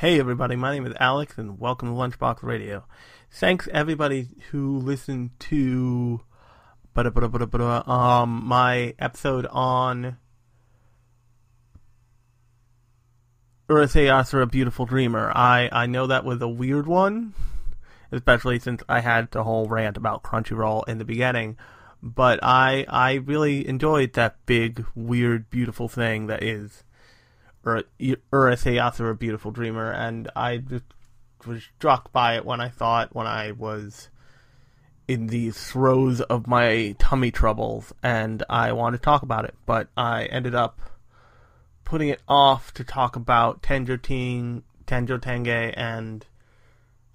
[0.00, 2.84] Hey everybody, my name is Alex and welcome to Lunchbox Radio.
[3.30, 6.20] Thanks everybody who listened to
[6.94, 10.18] um my episode on
[13.70, 15.32] Urusei Yatsura, A Beautiful Dreamer.
[15.34, 17.32] I, I know that was a weird one,
[18.12, 21.56] especially since I had the whole rant about Crunchyroll in the beginning.
[22.02, 26.84] But I I really enjoyed that big, weird, beautiful thing that is
[27.66, 30.84] Urusei Yatsura, A Beautiful Dreamer, and I just
[31.46, 34.08] was struck by it when I thought when I was
[35.08, 39.88] in the throes of my tummy troubles, and I wanted to talk about it, but
[39.96, 40.80] I ended up
[41.84, 46.26] putting it off to talk about Tenjo Ting, Tenjo Tenge, and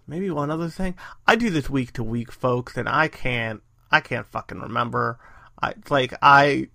[0.08, 0.96] maybe one other thing.
[1.28, 5.20] I do this week to week, folks, and I can't, I can't fucking remember.
[5.62, 6.70] I like I,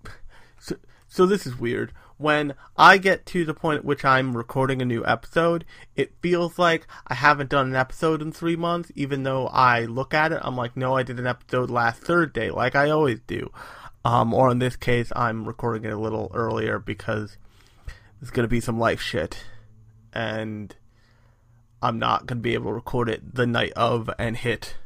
[0.59, 0.75] so,
[1.07, 4.85] so this is weird when I get to the point at which I'm recording a
[4.85, 9.47] new episode, it feels like I haven't done an episode in three months, even though
[9.47, 12.89] I look at it, I'm like, no, I did an episode last Thursday, like I
[12.89, 13.51] always do.
[14.03, 17.37] Um, or in this case, I'm recording it a little earlier because
[18.19, 19.43] there's going to be some life shit.
[20.13, 20.75] And
[21.81, 24.77] I'm not going to be able to record it the night of and hit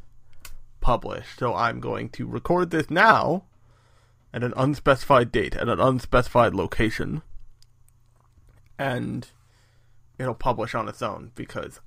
[0.81, 1.27] publish.
[1.37, 3.43] So I'm going to record this now
[4.33, 7.21] at an unspecified date at an unspecified location
[8.79, 9.29] and
[10.17, 11.79] it'll publish on its own because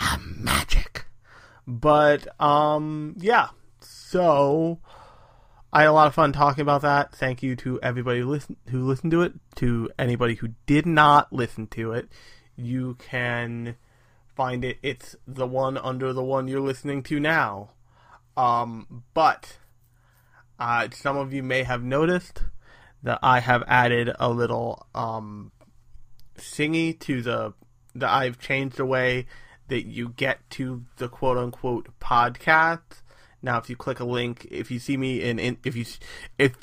[0.00, 1.06] I'm magic.
[1.66, 3.48] But um yeah.
[3.80, 4.80] So
[5.72, 7.14] I had a lot of fun talking about that.
[7.14, 9.34] Thank you to everybody who listened who listened to it.
[9.56, 12.08] To anybody who did not listen to it,
[12.56, 13.76] you can
[14.34, 14.78] find it.
[14.82, 17.70] It's the one under the one you're listening to now.
[18.36, 19.58] Um, but
[20.58, 22.42] uh, some of you may have noticed
[23.02, 25.52] that I have added a little um,
[26.36, 27.54] singy to the
[27.94, 29.26] that I've changed the way
[29.68, 33.02] that you get to the quote unquote podcast.
[33.42, 35.84] Now, if you click a link, if you see me in, in if you
[36.38, 36.56] if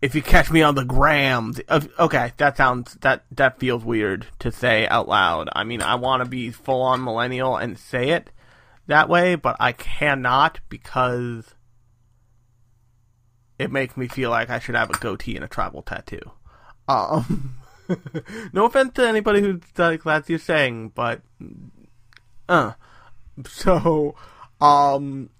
[0.00, 1.52] if you catch me on the gram,
[1.98, 5.48] okay, that sounds that that feels weird to say out loud.
[5.52, 8.30] I mean, I want to be full on millennial and say it
[8.86, 11.54] that way, but I cannot because
[13.58, 16.32] it makes me feel like I should have a goatee and a tribal tattoo.
[16.88, 17.56] Um,
[18.52, 21.22] no offense to anybody who's like that's your saying, but
[22.48, 22.72] uh,
[23.46, 24.14] so
[24.60, 25.30] um,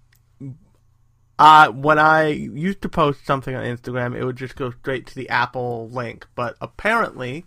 [1.39, 5.15] uh, when I used to post something on Instagram, it would just go straight to
[5.15, 7.45] the Apple link, but apparently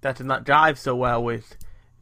[0.00, 1.56] that does not jive so well with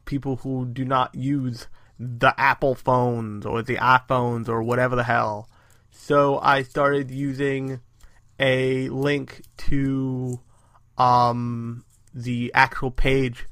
[0.05, 1.67] people who do not use
[1.97, 5.49] the Apple phones or the iPhones or whatever the hell.
[5.89, 7.79] So I started using
[8.39, 10.39] a link to
[10.97, 13.45] um, the actual page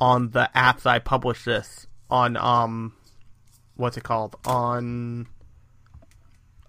[0.00, 2.94] on the apps I publish this on um
[3.76, 5.28] what's it called on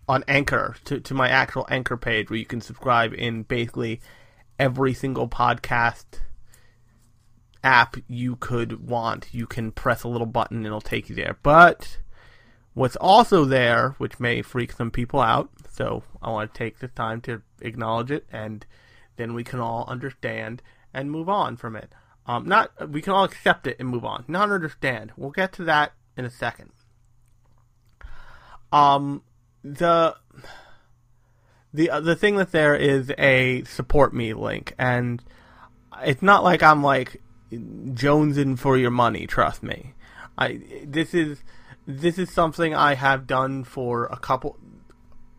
[0.08, 4.02] on Anchor to to my actual Anchor page where you can subscribe in basically
[4.60, 6.20] every single podcast
[7.64, 9.28] app you could want.
[9.32, 11.38] You can press a little button and it'll take you there.
[11.42, 11.98] But
[12.74, 16.88] what's also there, which may freak some people out, so I want to take the
[16.88, 18.66] time to acknowledge it, and
[19.18, 20.62] then we can all understand
[20.94, 21.92] and move on from it.
[22.26, 24.26] Um, not we can all accept it and move on.
[24.28, 25.12] Not understand.
[25.18, 26.72] We'll get to that in a second.
[28.72, 29.24] Um,
[29.64, 30.16] the
[31.74, 35.24] the uh, the thing that there is a support me link, and
[36.04, 37.22] it's not like I'm like
[37.52, 39.28] jonesing for your money.
[39.28, 39.94] Trust me.
[40.38, 41.44] I this is
[42.00, 44.58] this is something I have done for a couple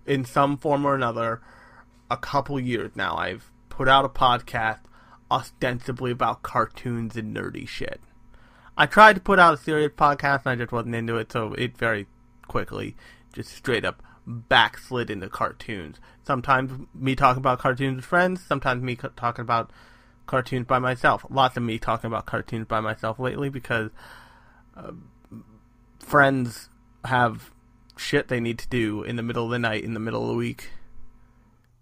[0.07, 1.41] in some form or another
[2.11, 3.17] a couple years now.
[3.17, 4.81] I've put out a podcast
[5.31, 8.01] ostensibly about cartoons and nerdy shit.
[8.77, 11.55] I tried to put out a serious podcast and I just wasn't into it, so
[11.55, 12.07] it very
[12.49, 12.97] quickly
[13.33, 15.97] just straight up backslid into cartoons.
[16.23, 19.71] Sometimes me talking about cartoons with friends, sometimes me talking about
[20.27, 21.25] cartoons by myself.
[21.29, 23.91] Lots of me talking about cartoons by myself lately because
[24.77, 24.93] uh,
[26.03, 26.69] friends
[27.05, 27.51] have
[27.97, 30.29] shit they need to do in the middle of the night, in the middle of
[30.29, 30.71] the week,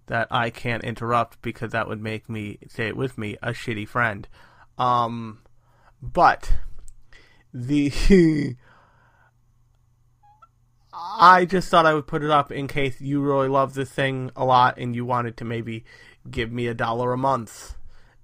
[0.06, 3.88] that I can't interrupt because that would make me, say it with me, a shitty
[3.88, 4.28] friend.
[4.78, 5.40] Um,
[6.00, 6.52] but
[7.52, 8.56] the.
[10.92, 14.30] I just thought I would put it up in case you really love this thing
[14.36, 15.84] a lot and you wanted to maybe
[16.30, 17.74] give me a dollar a month.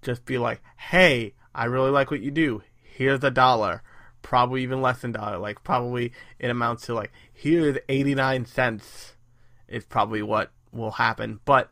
[0.02, 2.62] Just be like, hey, I really like what you do.
[2.82, 3.82] Here's a dollar
[4.26, 5.38] probably even less than dollar.
[5.38, 9.14] Like probably it amounts to like here's eighty nine cents
[9.68, 11.38] is probably what will happen.
[11.44, 11.70] But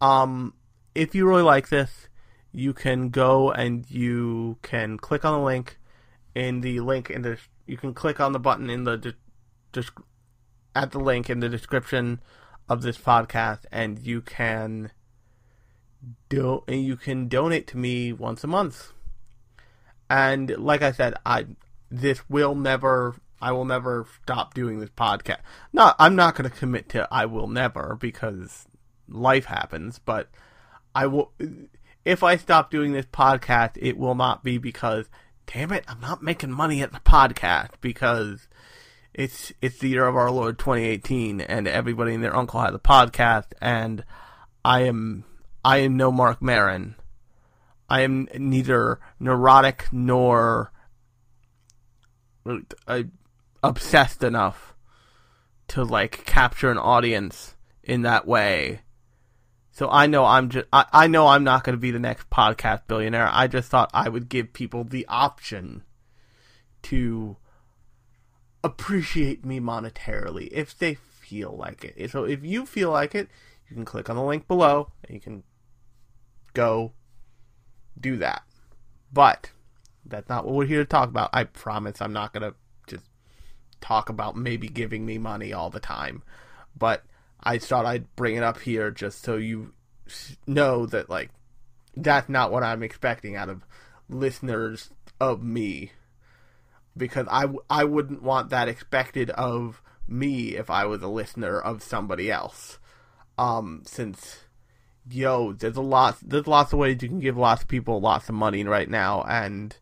[0.00, 0.54] um,
[0.94, 2.08] if you really like this,
[2.52, 5.80] you can go and you can click on the link
[6.32, 9.16] in the link in the you can click on the button in the
[9.72, 9.90] just
[10.76, 12.20] at the link in the description
[12.68, 14.92] of this podcast and you can
[16.28, 18.92] do and you can donate to me once a month.
[20.08, 21.46] And like I said, I
[21.90, 25.40] this will never I will never stop doing this podcast.
[25.72, 28.66] Not I'm not going to commit to I will never because
[29.08, 30.30] life happens, but
[30.94, 31.32] I will
[32.04, 35.06] if I stop doing this podcast, it will not be because
[35.46, 38.48] damn it, I'm not making money at the podcast because
[39.12, 42.78] it's it's the year of our Lord 2018 and everybody and their uncle has a
[42.78, 44.04] podcast and
[44.64, 45.24] I am
[45.64, 46.96] I am no Marc Maron.
[47.88, 50.72] I am neither neurotic nor
[52.86, 53.02] uh,
[53.62, 54.74] obsessed enough
[55.68, 58.80] to like capture an audience in that way.
[59.72, 62.30] So I know I'm just I, I know I'm not going to be the next
[62.30, 63.28] podcast billionaire.
[63.30, 65.82] I just thought I would give people the option
[66.82, 67.36] to
[68.64, 72.10] appreciate me monetarily if they feel like it.
[72.10, 73.28] So if you feel like it,
[73.68, 75.42] you can click on the link below and you can
[76.54, 76.92] go
[78.00, 78.42] do that.
[79.12, 79.50] But
[80.08, 81.30] that's not what we're here to talk about.
[81.32, 82.56] I promise I'm not going to
[82.86, 83.04] just
[83.80, 86.22] talk about maybe giving me money all the time.
[86.76, 87.04] But
[87.42, 89.72] I thought I'd bring it up here just so you
[90.46, 91.30] know that, like,
[91.96, 93.64] that's not what I'm expecting out of
[94.08, 95.92] listeners of me.
[96.96, 101.82] Because I, I wouldn't want that expected of me if I was a listener of
[101.82, 102.78] somebody else.
[103.38, 104.44] Um, since
[105.10, 108.28] yo, there's a lot, there's lots of ways you can give lots of people lots
[108.28, 109.76] of money right now, and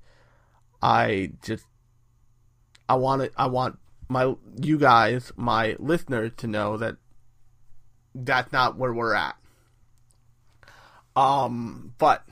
[0.84, 1.64] I just,
[2.90, 6.96] I want it, I want my, you guys, my listeners, to know that
[8.14, 9.34] that's not where we're at.
[11.16, 12.26] Um, but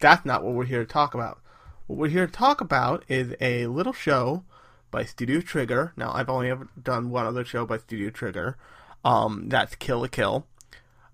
[0.00, 1.38] that's not what we're here to talk about.
[1.86, 4.42] What we're here to talk about is a little show
[4.90, 5.92] by Studio Trigger.
[5.96, 8.56] Now, I've only ever done one other show by Studio Trigger.
[9.04, 10.44] Um, that's Kill la Kill.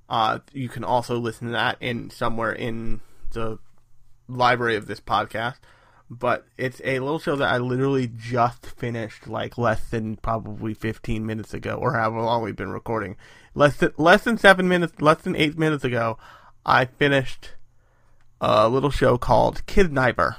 [0.08, 3.02] Uh, you can also listen to that in somewhere in
[3.32, 3.58] the
[4.26, 5.56] library of this podcast.
[6.18, 11.24] But it's a little show that I literally just finished, like less than probably 15
[11.24, 13.16] minutes ago, or however long we've been recording.
[13.54, 16.18] Less than less than seven minutes, less than eight minutes ago,
[16.66, 17.52] I finished
[18.42, 20.36] a little show called Kiznaiver.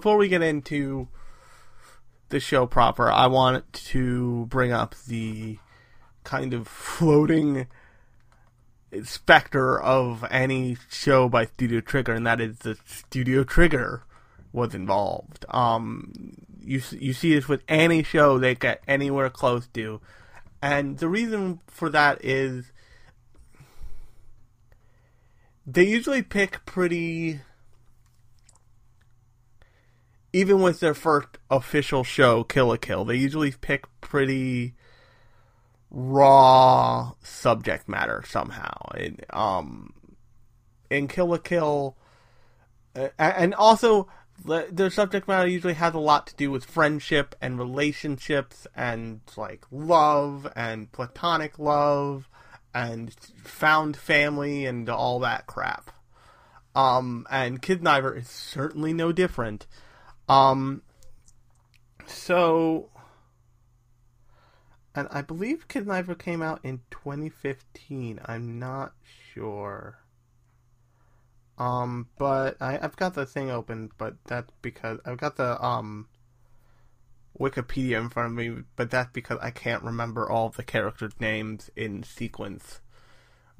[0.00, 1.08] Before we get into
[2.30, 5.58] the show proper, I want to bring up the
[6.24, 7.66] kind of floating
[9.04, 14.04] specter of any show by Studio Trigger, and that is the Studio Trigger
[14.54, 15.44] was involved.
[15.50, 16.14] Um,
[16.62, 20.00] you you see this with any show they get anywhere close to,
[20.62, 22.72] and the reason for that is
[25.66, 27.42] they usually pick pretty.
[30.32, 34.74] Even with their first official show, Kill la Kill, they usually pick pretty
[35.90, 38.90] raw subject matter somehow.
[38.94, 39.92] And, um,
[40.88, 41.96] in Kill la Kill,
[43.18, 44.08] and also
[44.44, 49.64] their subject matter usually has a lot to do with friendship and relationships and like
[49.70, 52.28] love and platonic love
[52.74, 55.90] and found family and all that crap.
[56.74, 59.66] Um, and Kiznaiver is certainly no different.
[60.30, 60.82] Um,
[62.06, 62.88] so,
[64.94, 68.20] and I believe Kiznaiver came out in 2015.
[68.24, 68.92] I'm not
[69.34, 69.98] sure.
[71.58, 76.06] Um, but I, I've got the thing open, but that's because I've got the um
[77.38, 81.70] Wikipedia in front of me, but that's because I can't remember all the characters' names
[81.74, 82.80] in sequence.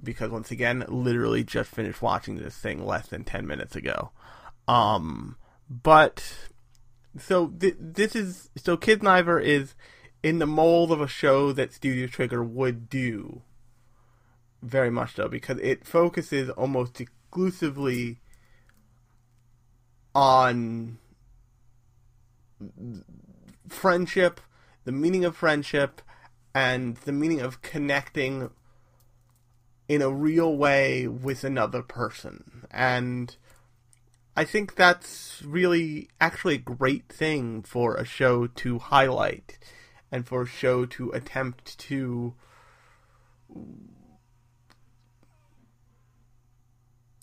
[0.01, 4.13] Because once again, literally just finished watching this thing less than ten minutes ago.
[4.69, 5.37] Um,
[5.69, 6.23] but
[7.19, 9.75] so th- this is so Kiznaiver is
[10.23, 13.43] in the mold of a show that Studio Trigger would do.
[14.63, 18.21] Very much so, because it focuses almost exclusively
[20.15, 20.99] on
[23.69, 24.41] friendship,
[24.85, 26.03] the meaning of friendship,
[26.55, 28.51] and the meaning of connecting
[29.89, 32.67] in a real way with another person.
[32.71, 33.35] And
[34.41, 39.59] I think that's really actually a great thing for a show to highlight
[40.11, 42.33] and for a show to attempt to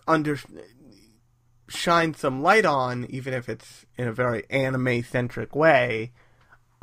[0.07, 0.37] under
[1.67, 6.11] shine some light on, even if it's in a very anime centric way,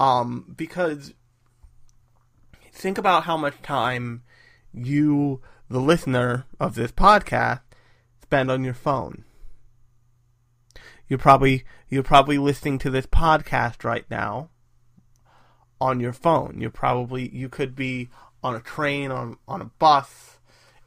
[0.01, 1.15] um, because
[2.73, 4.25] think about how much time
[4.73, 7.61] you, the listener of this podcast,
[8.21, 9.23] spend on your phone.
[11.09, 14.51] You're probably you're probably listening to this podcast right now
[15.81, 16.59] on your phone.
[16.61, 18.09] You're probably you could be
[18.43, 20.39] on a train, on on a bus,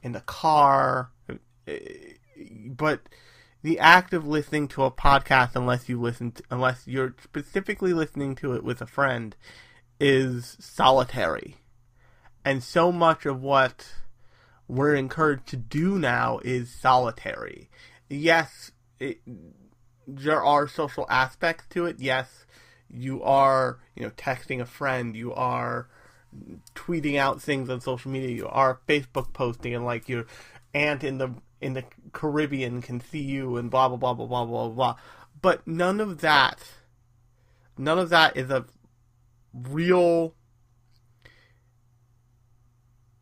[0.02, 1.12] in the car
[2.66, 3.02] but
[3.64, 8.36] the act of listening to a podcast, unless you listen, to, unless you're specifically listening
[8.36, 9.36] to it with a friend,
[10.00, 11.58] is solitary.
[12.46, 13.96] And so much of what
[14.68, 17.70] we're encouraged to do now is solitary.
[18.10, 19.20] Yes, it,
[20.08, 22.00] there are social aspects to it.
[22.00, 22.46] Yes,
[22.90, 25.16] you are, you know, texting a friend.
[25.16, 25.90] You are
[26.76, 28.30] tweeting out things on social media.
[28.30, 30.26] You are Facebook posting, and like your
[30.74, 31.84] aunt in the in the
[32.14, 34.96] Caribbean can see you and blah blah blah blah blah blah blah.
[35.42, 36.60] But none of that
[37.78, 38.66] none of that is a
[39.54, 40.34] real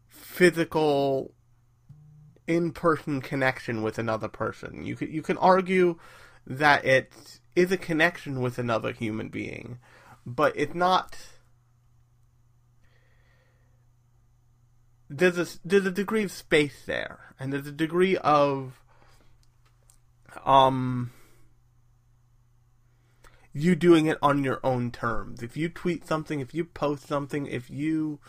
[0.07, 1.33] physical
[2.47, 4.85] in-person connection with another person.
[4.85, 5.97] You can you can argue
[6.45, 9.79] that it is a connection with another human being,
[10.25, 11.17] but it's not
[15.09, 18.81] there's a there's a degree of space there, and there's a degree of
[20.45, 21.11] um
[23.53, 25.41] you doing it on your own terms.
[25.41, 28.19] If you tweet something, if you post something, if you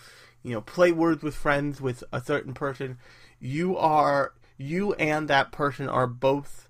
[0.42, 2.98] you know play words with friends with a certain person,
[3.40, 6.65] you are you and that person are both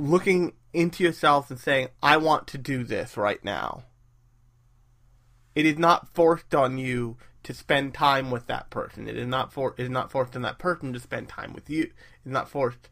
[0.00, 3.84] looking into yourself and saying, "I want to do this right now."
[5.54, 9.08] It is not forced on you to spend time with that person.
[9.08, 11.68] It is not for it is not forced on that person to spend time with
[11.70, 11.84] you.
[12.24, 12.88] It's not forced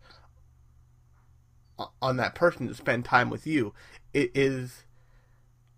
[2.02, 3.74] on that person to spend time with you.
[4.12, 4.84] It is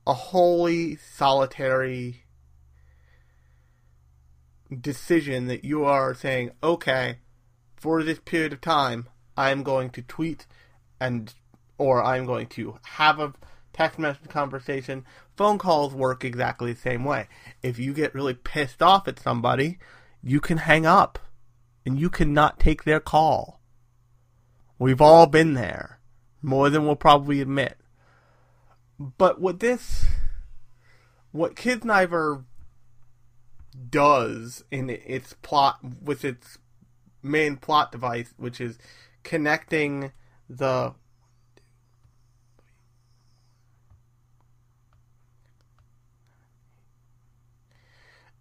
[0.07, 2.25] a wholly solitary
[4.81, 7.19] decision that you are saying, okay,
[7.77, 10.47] for this period of time, I'm going to tweet
[11.01, 11.33] and
[11.79, 13.33] or I'm going to have a
[13.73, 17.27] text message conversation, phone calls work exactly the same way.
[17.63, 19.79] If you get really pissed off at somebody,
[20.23, 21.19] you can hang up
[21.87, 23.61] and you cannot take their call.
[24.79, 26.01] We've all been there,
[26.43, 27.79] more than we'll probably admit.
[28.99, 30.07] But what this,
[31.33, 32.45] what Kiznaiver
[33.89, 36.59] does in its plot, with its
[37.23, 38.79] main plot device, which is
[39.23, 40.13] connecting
[40.51, 40.93] the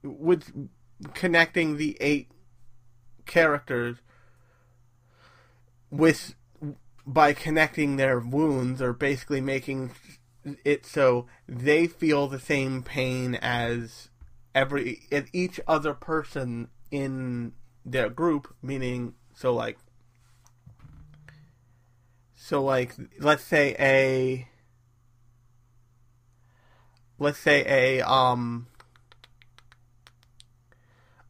[0.01, 0.69] with
[1.13, 2.29] connecting the eight
[3.27, 3.97] characters
[5.91, 6.33] with
[7.05, 9.91] by connecting their wounds or basically making
[10.63, 14.09] it so they feel the same pain as
[14.55, 17.53] every each other person in
[17.85, 19.77] their group meaning so like
[22.49, 24.47] so like let's say a
[27.19, 28.65] let's say a um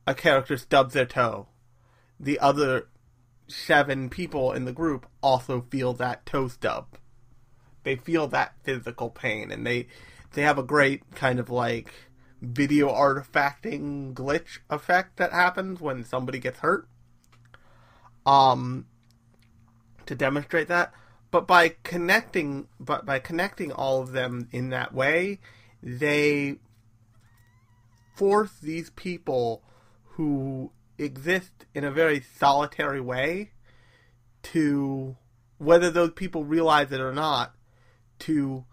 [0.08, 1.47] a character stubs their toe.
[2.21, 2.88] The other
[3.49, 6.97] seven people in the group also feel that toe stub.
[7.84, 9.88] They feel that physical pain and they
[10.36, 11.91] they have a great kind of like
[12.41, 16.88] video artifacting glitch effect that happens when somebody gets hurt.
[18.25, 18.86] Um
[20.05, 20.93] to demonstrate that
[21.31, 25.39] but by connecting but by connecting all of them in that way
[25.81, 26.57] they
[28.15, 29.63] force these people
[30.15, 33.51] who exist in a very solitary way
[34.43, 35.15] to
[35.57, 37.55] whether those people realize it or not
[38.17, 38.65] to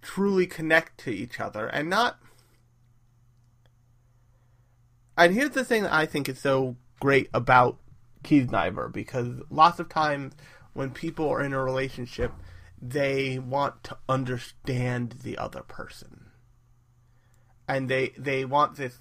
[0.00, 2.18] truly connect to each other and not
[5.16, 7.78] and here's the thing that I think is so great about
[8.24, 10.32] Kiznaiver because lots of times
[10.72, 12.32] when people are in a relationship
[12.80, 16.30] they want to understand the other person
[17.68, 18.98] and they they want this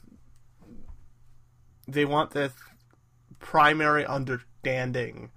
[1.88, 2.54] they want this
[3.40, 5.32] primary understanding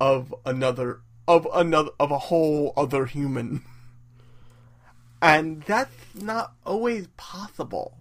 [0.00, 3.62] of another of another of a whole other human.
[5.22, 7.96] And that's not always possible.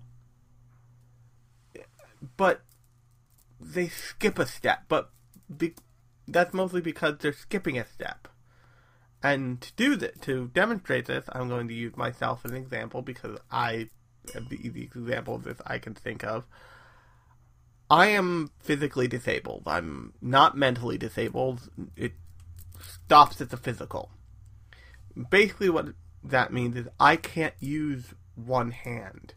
[2.35, 2.61] But
[3.57, 5.11] they skip a step, but
[5.57, 5.75] be,
[6.27, 8.27] that's mostly because they're skipping a step.
[9.23, 13.01] And to do that, to demonstrate this, I'm going to use myself as an example
[13.01, 13.89] because I
[14.33, 16.43] have the easiest example of this I can think of.
[17.89, 19.63] I am physically disabled.
[19.67, 21.69] I'm not mentally disabled.
[21.95, 22.13] It
[22.79, 24.11] stops at the physical.
[25.29, 25.89] Basically, what
[26.23, 29.33] that means is I can't use one hand,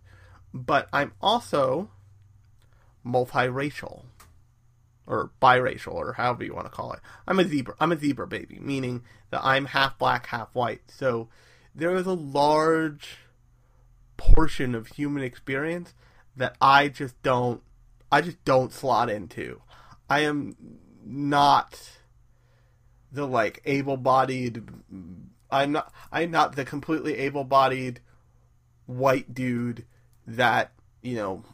[0.53, 1.91] but I'm also
[3.07, 4.05] multiracial
[5.09, 7.01] or biracial or however you want to call it.
[7.27, 7.75] I'm a zebra.
[7.81, 10.83] I'm a zebra baby, meaning that I'm half black, half white.
[10.89, 11.29] So
[11.75, 13.17] there is a large
[14.17, 15.95] portion of human experience
[16.37, 17.63] that I just don't
[18.13, 19.63] I just don't slot into.
[20.09, 20.57] I am
[21.05, 21.81] not
[23.11, 24.63] the like able-bodied
[25.51, 28.01] I'm not I'm not the completely able-bodied
[28.87, 29.87] white dude
[30.27, 31.45] that, you know,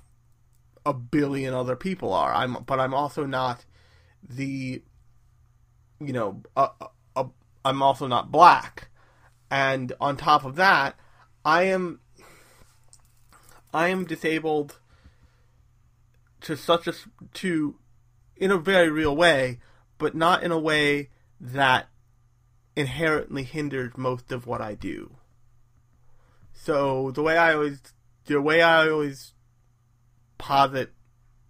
[0.86, 2.32] a billion other people are.
[2.32, 3.64] I'm but I'm also not
[4.22, 4.82] the
[6.00, 6.42] you know,
[7.64, 8.88] I'm also not black.
[9.50, 10.96] And on top of that,
[11.44, 12.00] I am
[13.72, 14.78] I am disabled
[16.42, 16.94] to such a
[17.34, 17.76] to
[18.36, 19.60] in a very real way,
[19.98, 21.88] but not in a way that
[22.76, 25.16] inherently hinders most of what I do.
[26.52, 27.80] So the way I always
[28.26, 29.33] the way I always
[30.38, 30.92] posit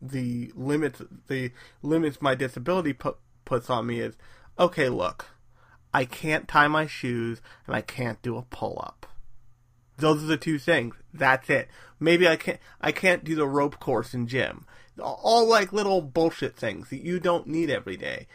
[0.01, 1.51] the limits the
[1.83, 4.17] limits my disability put, puts on me is
[4.59, 5.27] okay look
[5.93, 9.07] I can't tie my shoes and I can't do a pull up
[9.97, 10.97] those are the two things.
[11.13, 11.69] That's it.
[12.01, 14.67] Maybe I can't I can't do the rope course in gym.
[15.01, 18.27] All like little bullshit things that you don't need every day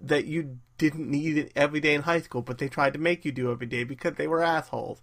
[0.00, 3.24] that you didn't need it every day in high school but they tried to make
[3.24, 5.02] you do every day because they were assholes.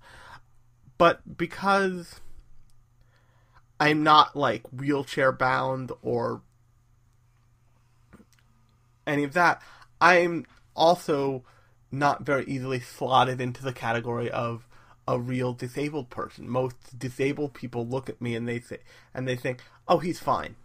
[0.98, 2.20] But because
[3.82, 6.42] I'm not like wheelchair bound or
[9.06, 9.62] any of that
[10.00, 11.44] I'm also
[11.92, 14.66] not very easily slotted into the category of
[15.08, 16.48] a real disabled person.
[16.48, 18.78] Most disabled people look at me and they say
[19.14, 20.56] and they think, "Oh, he's fine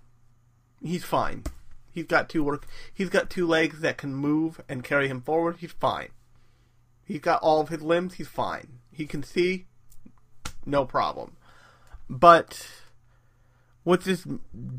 [0.83, 1.45] he's fine.
[1.93, 2.67] He's got two work.
[2.93, 5.57] He's got two legs that can move and carry him forward.
[5.59, 6.09] He's fine.
[7.05, 8.15] He's got all of his limbs.
[8.15, 8.81] He's fine.
[8.93, 9.67] He can see.
[10.65, 11.37] No problem.
[12.11, 12.69] But
[13.87, 14.27] what this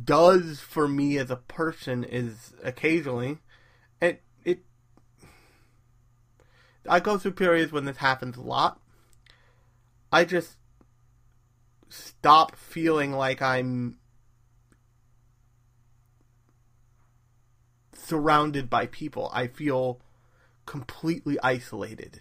[0.03, 3.37] does for me as a person is occasionally,
[4.01, 4.65] it it.
[6.89, 8.81] I go through periods when this happens a lot.
[10.11, 10.57] I just
[11.87, 13.97] stop feeling like I'm
[17.93, 19.31] surrounded by people.
[19.33, 20.01] I feel
[20.65, 22.19] completely isolated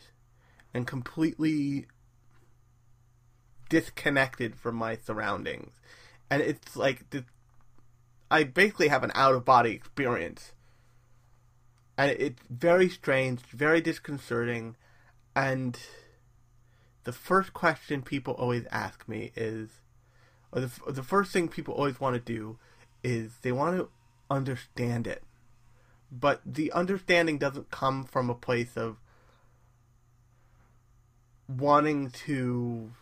[0.72, 1.88] and completely
[3.68, 5.72] disconnected from my surroundings.
[6.30, 7.24] And it's like the,
[8.30, 10.52] I basically have an out of body experience.
[11.98, 14.76] And it's very strange, very disconcerting,
[15.34, 15.78] and
[17.04, 19.80] the first question people always ask me is,
[20.52, 22.58] or the the first thing people always want to do
[23.02, 23.88] is they want to
[24.28, 25.22] understand it,
[26.12, 28.96] but the understanding doesn't come from a place of
[31.48, 32.92] wanting to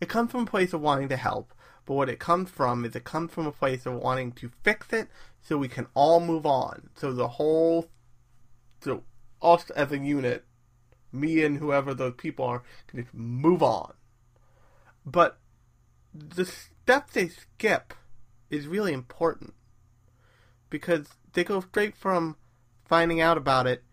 [0.00, 1.52] it comes from a place of wanting to help,
[1.84, 4.92] but what it comes from is it comes from a place of wanting to fix
[4.92, 5.08] it
[5.40, 6.90] so we can all move on.
[6.96, 7.88] So the whole,
[8.80, 9.04] so
[9.40, 10.44] us as a unit,
[11.12, 13.92] me and whoever those people are, can just move on.
[15.04, 15.38] But
[16.12, 17.94] the step they skip
[18.50, 19.54] is really important
[20.70, 22.36] because they go straight from
[22.84, 23.84] finding out about it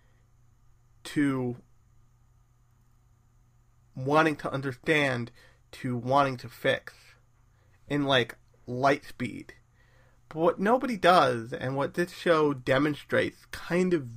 [1.03, 1.57] to
[3.95, 5.31] wanting to understand
[5.71, 6.93] to wanting to fix
[7.87, 8.35] in like
[8.67, 9.53] light speed.
[10.29, 14.07] But what nobody does, and what this show demonstrates kind of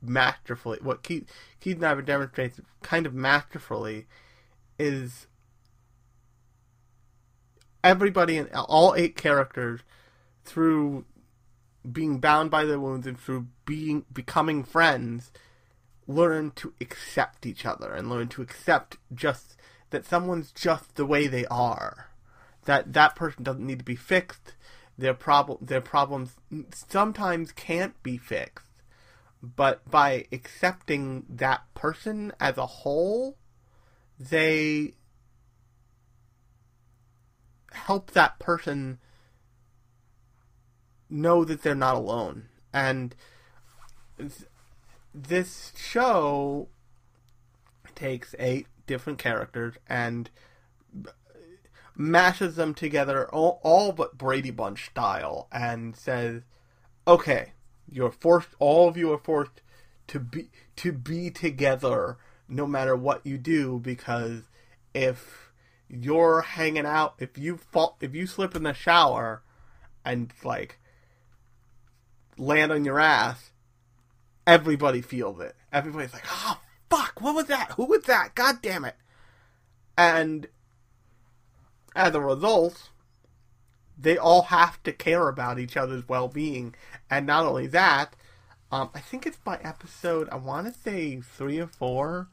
[0.00, 4.06] masterfully, what Keith, Kiznaiver demonstrates kind of masterfully,
[4.78, 5.26] is
[7.84, 9.80] everybody in all eight characters
[10.44, 11.04] through
[11.90, 15.32] being bound by their wounds and through being becoming friends
[16.06, 19.56] learn to accept each other and learn to accept just
[19.90, 22.08] that someone's just the way they are.
[22.64, 24.54] That that person doesn't need to be fixed.
[24.98, 26.36] Their problem their problems
[26.88, 28.66] sometimes can't be fixed.
[29.42, 33.36] But by accepting that person as a whole,
[34.18, 34.94] they
[37.72, 38.98] help that person
[41.10, 42.48] know that they're not alone.
[42.72, 43.14] And
[45.14, 46.68] this show
[47.94, 50.30] takes eight different characters and
[51.94, 56.42] mashes them together all, all but Brady Bunch style and says,
[57.06, 57.52] "Okay,
[57.90, 58.50] you're forced.
[58.58, 59.62] All of you are forced
[60.08, 62.16] to be to be together
[62.48, 64.42] no matter what you do because
[64.94, 65.52] if
[65.88, 69.42] you're hanging out, if you fall, if you slip in the shower
[70.04, 70.78] and like
[72.36, 73.51] land on your ass,
[74.46, 75.54] everybody feels it.
[75.72, 77.72] Everybody's like, oh, fuck, what was that?
[77.72, 78.34] Who was that?
[78.34, 78.96] God damn it.
[79.96, 80.48] And
[81.94, 82.90] as a result,
[83.98, 86.74] they all have to care about each other's well being.
[87.10, 88.14] And not only that,
[88.70, 92.28] um, I think it's by episode, I want to say three or four,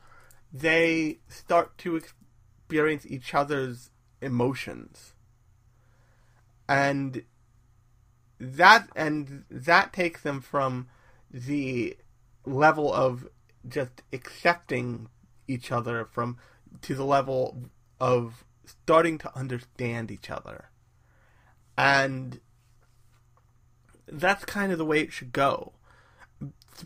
[0.53, 3.91] they start to experience each other's
[4.21, 5.13] emotions.
[6.67, 7.23] And
[8.39, 10.87] that and that takes them from
[11.31, 11.97] the
[12.45, 13.27] level of
[13.67, 15.07] just accepting
[15.47, 16.37] each other from
[16.81, 17.57] to the level
[17.99, 20.69] of starting to understand each other.
[21.77, 22.39] And
[24.07, 25.73] that's kind of the way it should go.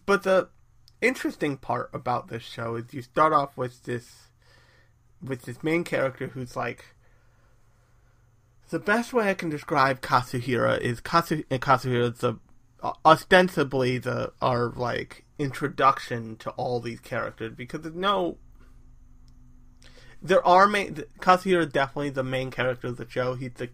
[0.06, 0.50] But the
[1.02, 4.30] interesting part about this show is you start off with this
[5.22, 6.96] with this main character who's like
[8.70, 12.36] the best way I can describe Kazuhira is Kazu, Kazuhira is the
[13.06, 18.38] ostensibly the our like introduction to all these characters because there's no
[20.22, 23.36] there are main Kazuhira is definitely the main character of the show.
[23.36, 23.69] He's the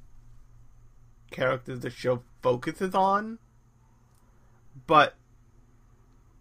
[1.29, 3.37] character the show focuses on.
[4.87, 5.15] But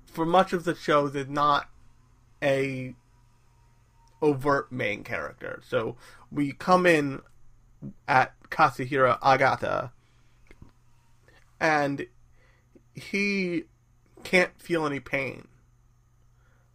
[0.07, 1.69] for much of the show there's not
[2.43, 2.95] a
[4.23, 5.61] overt main character.
[5.67, 5.97] So
[6.33, 7.21] we come in
[8.07, 9.93] at Kazuhira Agata
[11.61, 12.07] and
[12.99, 13.65] he
[14.25, 15.49] can't feel any pain.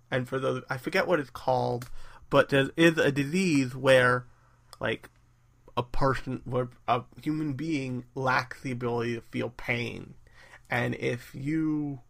[0.09, 1.89] And for those, I forget what it's called,
[2.29, 4.25] but there is a disease where,
[4.79, 5.09] like,
[5.75, 10.13] a person, where a human being lacks the ability to feel pain.
[10.69, 12.01] And if you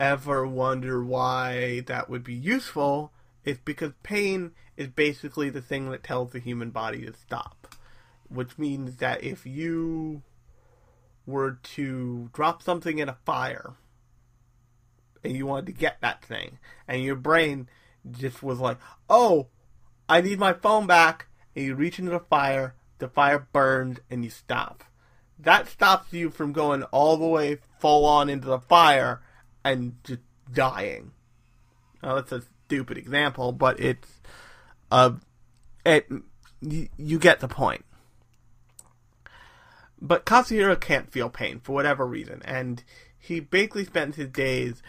[0.00, 3.12] ever wonder why that would be useful,
[3.44, 7.74] it's because pain is basically the thing that tells the human body to stop.
[8.28, 10.22] Which means that if you
[11.28, 13.74] were to drop something in a fire
[15.22, 17.68] and you wanted to get that thing and your brain
[18.10, 18.78] just was like,
[19.10, 19.48] "Oh,
[20.08, 24.24] I need my phone back." And you reach into the fire, the fire burns and
[24.24, 24.84] you stop.
[25.38, 29.20] That stops you from going all the way full on into the fire
[29.64, 30.20] and just
[30.52, 31.12] dying.
[32.02, 34.20] Now that's a stupid example, but it's
[34.90, 35.12] uh
[35.84, 36.08] it
[36.60, 37.84] you, you get the point.
[40.00, 42.84] But Kazuhira can't feel pain for whatever reason, and
[43.18, 44.82] he basically spends his days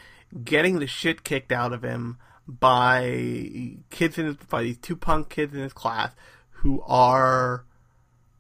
[0.44, 2.18] getting the shit kicked out of him
[2.48, 6.14] by kids in his by these two punk kids in his class
[6.50, 7.66] who are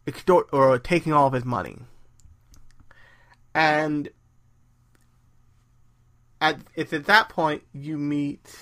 [0.08, 1.80] extort or taking all of his money.
[3.54, 4.10] and
[6.42, 8.56] at it's at that point you meet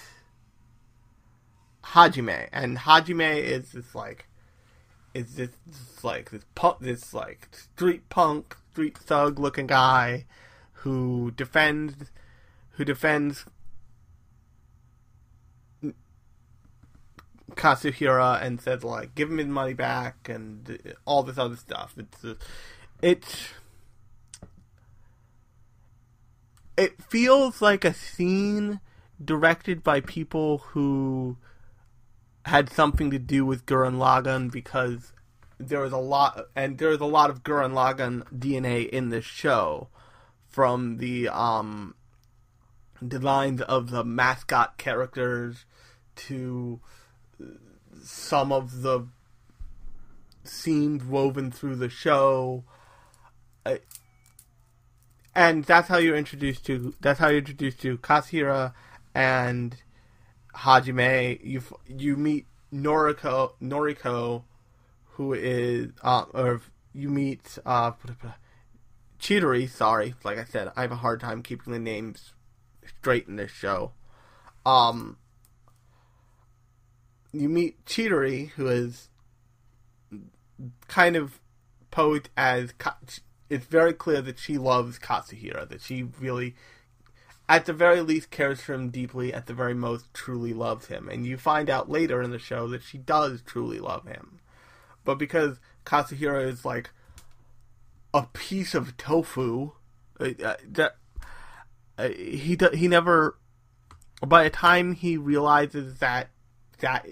[1.84, 4.28] Hajime, and Hajime is this like
[5.18, 10.26] is this, this like this punk, this like street punk, street thug looking guy
[10.74, 12.12] who defends
[12.72, 13.46] who defends
[17.56, 21.96] Kazuhira and says like give him his money back and all this other stuff.
[21.98, 22.36] It's uh,
[23.02, 23.50] it's
[26.78, 28.82] it feels like a scene
[29.24, 31.38] directed by people who
[32.48, 35.12] had something to do with Gurren Lagann because
[35.60, 39.26] there was a lot and there was a lot of Gurren Lagann DNA in this
[39.26, 39.90] show
[40.48, 41.94] from the um
[43.06, 45.66] designs of the mascot characters
[46.16, 46.80] to
[48.02, 49.08] some of the
[50.46, 52.64] scenes woven through the show.
[55.36, 58.74] and that's how you're introduced to that's how you're introduced to Kasira
[59.14, 59.76] and
[60.58, 61.40] Hajime.
[61.44, 64.44] You you meet Noriko Noriko,
[65.12, 66.62] who is uh, or
[66.94, 67.92] you meet uh,
[69.20, 69.70] Chidori.
[69.70, 72.34] Sorry, like I said, I have a hard time keeping the names
[73.00, 73.92] straight in this show.
[74.66, 75.18] Um,
[77.32, 79.10] you meet Chidori, who is
[80.88, 81.40] kind of
[81.92, 82.74] posed as.
[83.50, 85.70] It's very clear that she loves Katsuhira.
[85.70, 86.54] that she really,
[87.50, 91.08] at the very least, cares for him deeply, at the very most, truly loves him.
[91.08, 94.40] And you find out later in the show that she does truly love him.
[95.06, 96.90] But because Kazuhira is like
[98.14, 99.72] a piece of tofu,
[100.20, 100.98] uh, uh that
[101.98, 103.38] uh, he he never.
[104.26, 106.30] By the time he realizes that
[106.80, 107.08] that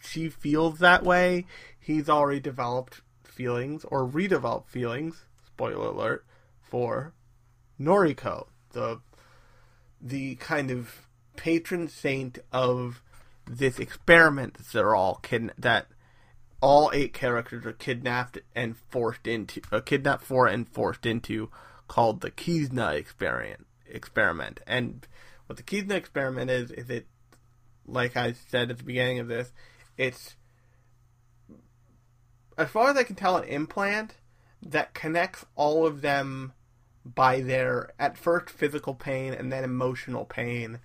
[0.00, 1.46] she feels that way,
[1.78, 5.26] he's already developed feelings or redeveloped feelings.
[5.46, 6.24] Spoiler alert
[6.60, 7.12] for
[7.78, 9.00] Noriko, the
[10.00, 11.06] the kind of
[11.36, 13.02] patron saint of
[13.46, 15.86] this experiment that they're all kid that
[16.60, 21.50] all eight characters are kidnapped and forced into uh, kidnapped for and forced into
[21.86, 24.60] called the Kizuna experiment experiment.
[24.66, 25.06] And
[25.46, 27.06] what the Kizuna experiment is is it
[27.86, 29.52] like I said at the beginning of this
[29.96, 30.36] it's
[32.58, 34.14] as far as I can tell, an implant
[34.62, 36.52] that connects all of them
[37.14, 40.80] by their at first physical pain and then emotional pain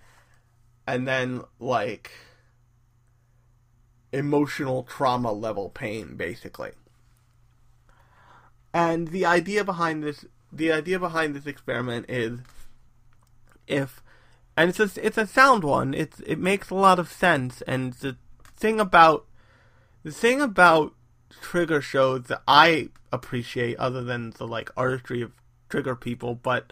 [0.86, 2.12] and then like
[4.12, 6.70] emotional trauma level pain basically.
[8.74, 12.40] And the idea behind this the idea behind this experiment is
[13.66, 14.02] if
[14.56, 17.94] and it's a, it's a sound one it's it makes a lot of sense and
[17.94, 18.16] the
[18.56, 19.26] thing about
[20.02, 20.94] the thing about
[21.40, 25.32] trigger shows that I appreciate, other than the like artistry of
[25.72, 26.70] trigger people, but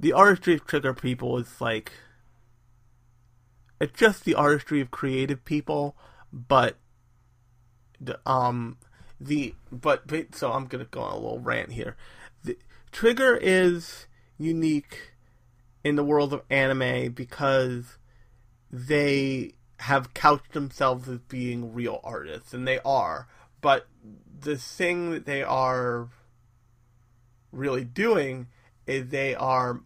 [0.00, 1.92] the artistry of trigger people is like
[3.78, 5.94] it's just the artistry of creative people,
[6.32, 6.78] but
[8.00, 8.78] the um
[9.20, 11.98] the but, but so I'm gonna go on a little rant here.
[12.42, 12.56] The
[12.92, 14.06] trigger is
[14.38, 15.12] unique
[15.84, 17.98] in the world of anime because
[18.70, 23.28] they have couched themselves as being real artists, and they are.
[23.60, 23.86] But
[24.40, 26.08] the thing that they are
[27.52, 28.48] really doing
[28.86, 29.80] is they are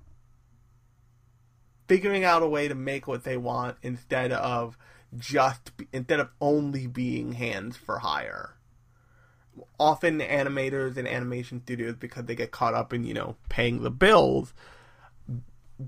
[1.87, 4.79] figuring out a way to make what they want instead of
[5.17, 8.57] just instead of only being hands for hire.
[9.79, 13.91] Often animators and animation studios because they get caught up in, you know, paying the
[13.91, 14.53] bills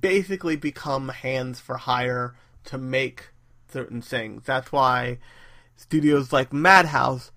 [0.00, 3.30] basically become hands for hire to make
[3.72, 4.42] certain things.
[4.44, 5.18] That's why
[5.76, 7.30] studios like Madhouse,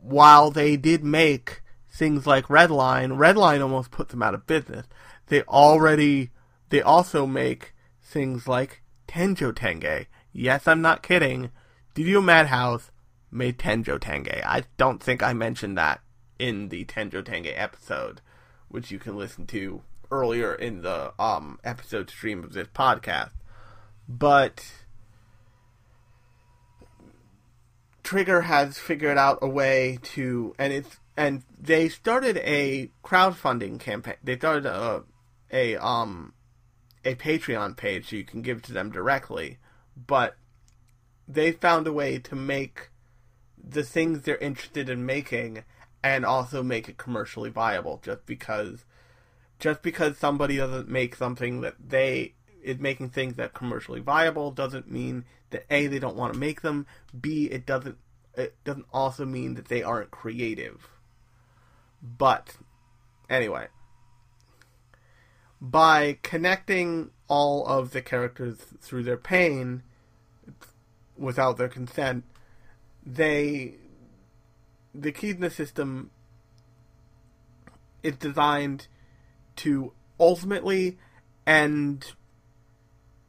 [0.00, 1.61] while they did make
[1.92, 4.86] things like Redline, Redline almost put them out of business.
[5.26, 6.30] They already,
[6.70, 10.06] they also make things like Tenjo Tenge.
[10.32, 11.50] Yes, I'm not kidding.
[11.90, 12.90] Studio Madhouse
[13.30, 14.42] made Tenjo Tenge.
[14.44, 16.00] I don't think I mentioned that
[16.38, 18.22] in the Tenjo Tenge episode,
[18.68, 23.32] which you can listen to earlier in the um episode stream of this podcast.
[24.08, 24.64] But
[28.02, 34.16] Trigger has figured out a way to, and it's and they started a crowdfunding campaign.
[34.22, 35.04] They started a
[35.50, 36.34] a um
[37.04, 39.58] a Patreon page so you can give to them directly,
[40.06, 40.36] but
[41.28, 42.90] they found a way to make
[43.62, 45.64] the things they're interested in making
[46.02, 48.84] and also make it commercially viable just because
[49.58, 54.90] just because somebody doesn't make something that they is making things that commercially viable doesn't
[54.90, 56.86] mean that a they don't want to make them.
[57.20, 57.98] B it doesn't
[58.34, 60.88] it doesn't also mean that they aren't creative.
[62.02, 62.56] But
[63.30, 63.68] anyway,
[65.60, 69.84] by connecting all of the characters through their pain
[71.16, 72.24] without their consent,
[73.06, 73.76] they
[74.94, 76.10] the Kizna system
[78.02, 78.88] is designed
[79.56, 80.98] to ultimately
[81.46, 82.12] end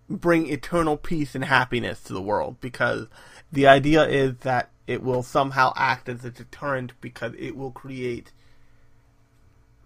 [0.09, 3.07] bring eternal peace and happiness to the world because
[3.51, 8.31] the idea is that it will somehow act as a deterrent because it will create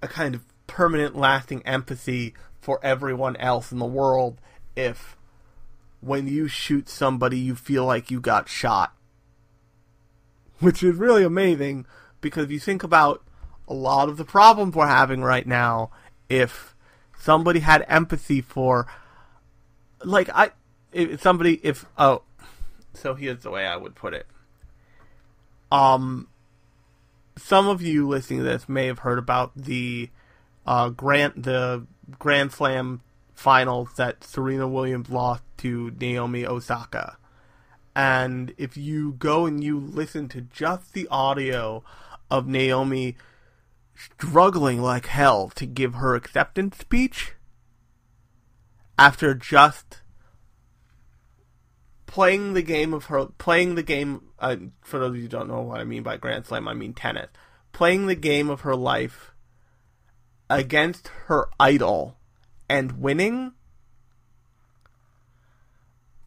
[0.01, 4.39] a kind of permanent lasting empathy for everyone else in the world
[4.75, 5.15] if
[6.01, 8.93] when you shoot somebody you feel like you got shot
[10.59, 11.85] which is really amazing
[12.21, 13.23] because if you think about
[13.67, 15.89] a lot of the problems we're having right now
[16.29, 16.75] if
[17.17, 18.87] somebody had empathy for
[20.03, 20.51] like I
[20.91, 22.23] if somebody if oh
[22.93, 24.25] so here's the way I would put it.
[25.71, 26.27] Um
[27.37, 30.09] some of you listening to this may have heard about the
[30.65, 31.85] uh grant the
[32.19, 33.01] Grand Slam
[33.33, 37.17] finals that Serena Williams lost to Naomi Osaka.
[37.95, 41.83] And if you go and you listen to just the audio
[42.29, 43.15] of Naomi
[43.95, 47.33] struggling like hell to give her acceptance speech,
[48.97, 50.01] after just
[52.05, 55.47] playing the game of her playing the game uh, for those of you who don't
[55.47, 57.29] know what I mean by Grand Slam, I mean tennis.
[57.71, 59.31] Playing the game of her life
[60.49, 62.17] against her idol
[62.69, 63.53] and winning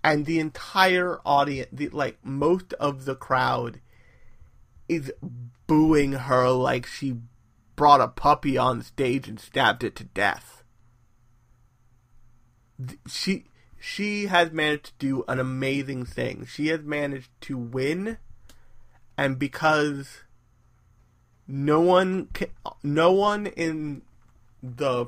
[0.03, 3.81] and the entire audience the, like most of the crowd
[4.89, 5.13] is
[5.67, 7.17] booing her like she
[7.77, 10.63] brought a puppy on stage and stabbed it to death
[13.07, 13.45] she
[13.83, 16.47] she has managed to do an amazing thing.
[16.47, 18.19] She has managed to win,
[19.17, 20.23] and because
[21.49, 22.49] no one can,
[22.83, 24.03] no one in
[24.63, 25.07] the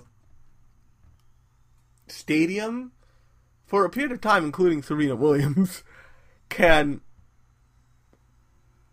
[2.06, 2.92] stadium
[3.66, 5.82] for a period of time, including Serena Williams,
[6.48, 7.02] can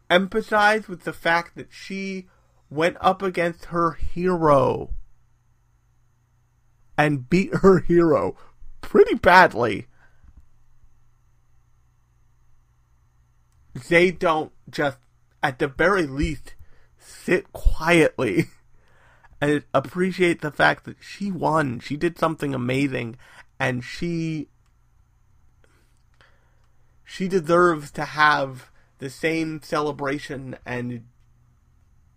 [0.09, 2.27] empathize with the fact that she
[2.69, 4.89] went up against her hero
[6.97, 8.35] and beat her hero
[8.81, 9.87] pretty badly.
[13.87, 14.97] They don't just,
[15.41, 16.55] at the very least,
[16.97, 18.45] sit quietly
[19.41, 21.79] and appreciate the fact that she won.
[21.79, 23.17] She did something amazing,
[23.59, 24.49] and she
[27.03, 28.69] she deserves to have
[28.99, 31.05] the same celebration and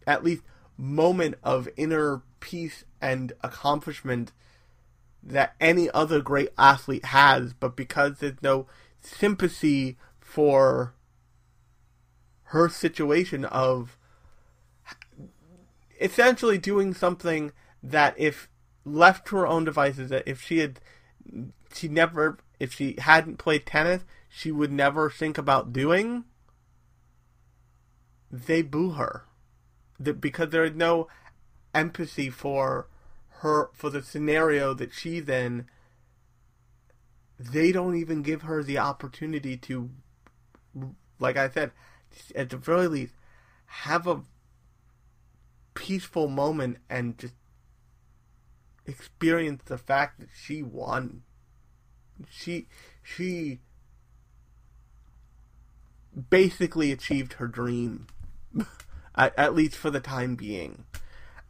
[0.06, 0.42] at least
[0.76, 4.32] moment of inner peace and accomplishment
[5.22, 8.66] that any other great athlete has, but because there's no
[9.00, 10.94] sympathy for
[12.44, 13.96] her situation of
[16.00, 17.52] essentially doing something
[17.82, 18.48] that if
[18.84, 20.80] left to her own devices that if she had
[21.72, 26.24] she never if she hadn't played tennis she would never think about doing
[28.32, 29.26] they boo her.
[30.00, 31.06] Because there is no
[31.74, 32.88] empathy for
[33.42, 35.66] her for the scenario that she then
[37.38, 39.90] they don't even give her the opportunity to
[41.18, 41.72] like I said
[42.34, 43.14] at the very least
[43.66, 44.22] have a
[45.74, 47.34] peaceful moment and just
[48.86, 51.22] experience the fact that she won.
[52.30, 52.68] She
[53.02, 53.60] she
[56.30, 58.06] basically achieved her dream
[59.14, 60.84] at, at least for the time being.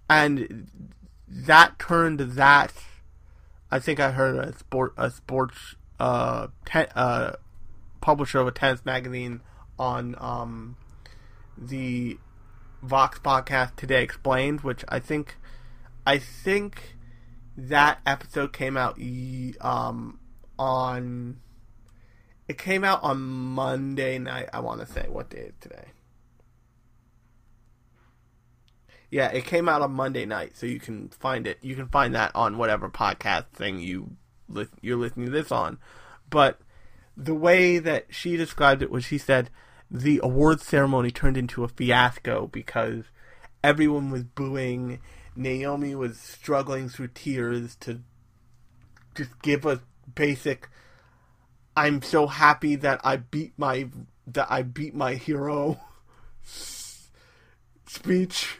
[0.09, 0.95] And
[1.32, 2.72] that turned that.
[3.70, 7.32] I think I heard a sport a sports uh, ten, uh
[8.00, 9.40] publisher of a tennis magazine
[9.78, 10.76] on um
[11.56, 12.18] the
[12.82, 15.36] Vox podcast today explained, which I think
[16.06, 16.96] I think
[17.56, 18.98] that episode came out
[19.60, 20.18] um
[20.58, 21.40] on
[22.48, 24.50] it came out on Monday night.
[24.52, 25.92] I want to say what day is today.
[29.12, 31.58] Yeah, it came out on Monday night, so you can find it.
[31.60, 34.16] You can find that on whatever podcast thing you
[34.80, 35.78] you're listening to this on.
[36.30, 36.60] But
[37.14, 39.50] the way that she described it was she said
[39.90, 43.04] the awards ceremony turned into a fiasco because
[43.62, 44.98] everyone was booing.
[45.36, 48.00] Naomi was struggling through tears to
[49.14, 49.82] just give a
[50.14, 50.70] basic
[51.76, 53.90] I'm so happy that I beat my
[54.26, 55.78] that I beat my hero
[57.86, 58.58] speech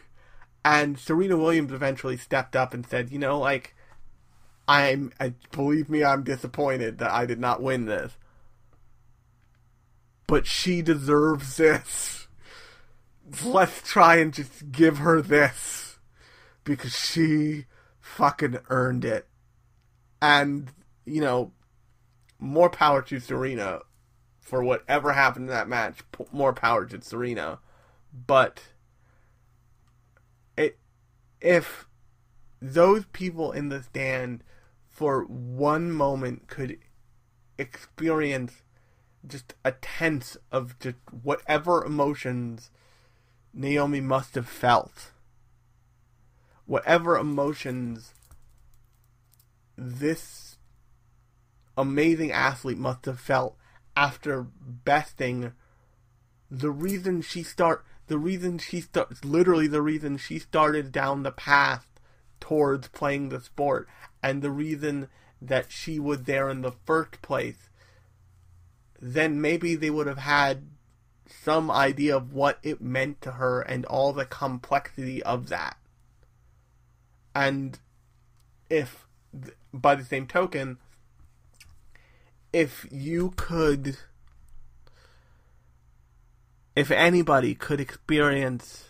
[0.65, 3.75] and Serena Williams eventually stepped up and said, "You know, like
[4.69, 8.17] I'm I, believe me, I'm disappointed that I did not win this.
[10.27, 12.29] But she deserves this.
[13.45, 15.99] Let's try and just give her this
[16.65, 17.67] because she
[18.01, 19.27] fucking earned it."
[20.21, 20.71] And,
[21.05, 21.53] you know,
[22.39, 23.81] more power to Serena
[24.41, 26.01] for whatever happened in that match.
[26.31, 27.59] More power to Serena.
[28.27, 28.61] But
[31.43, 31.87] if
[32.61, 34.45] those people in the stand
[34.89, 36.79] for one moment could
[37.59, 38.63] experience
[39.27, 42.71] just a tense of just whatever emotions
[43.53, 45.11] Naomi must have felt.
[46.65, 48.15] Whatever emotions
[49.77, 50.59] this
[51.77, 53.57] amazing athlete must have felt
[53.97, 55.53] after besting
[56.51, 61.33] the reason she start the reason she starts literally the reason she started down the
[61.33, 61.87] path
[62.41, 63.89] towards playing the sport
[64.23, 65.09] and the reason
[65.41, 67.71] that she was there in the first place
[69.01, 70.63] then maybe they would have had
[71.27, 75.79] some idea of what it meant to her and all the complexity of that.
[77.35, 77.79] And
[78.69, 79.07] if
[79.73, 80.77] by the same token
[82.53, 83.97] if you could
[86.75, 88.85] if anybody could experience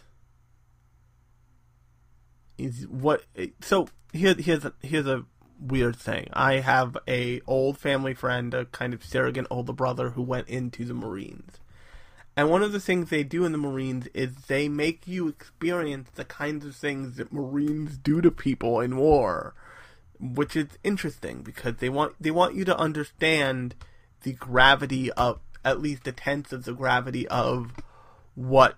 [2.58, 3.24] is what
[3.60, 5.24] so here here's a, here's a
[5.62, 6.28] weird thing.
[6.32, 10.84] I have a old family friend, a kind of surrogate older brother who went into
[10.84, 11.58] the Marines.
[12.36, 16.08] And one of the things they do in the Marines is they make you experience
[16.14, 19.54] the kinds of things that Marines do to people in war,
[20.18, 23.74] which is interesting because they want they want you to understand
[24.22, 27.72] the gravity of at least a tenth of the gravity of
[28.34, 28.76] what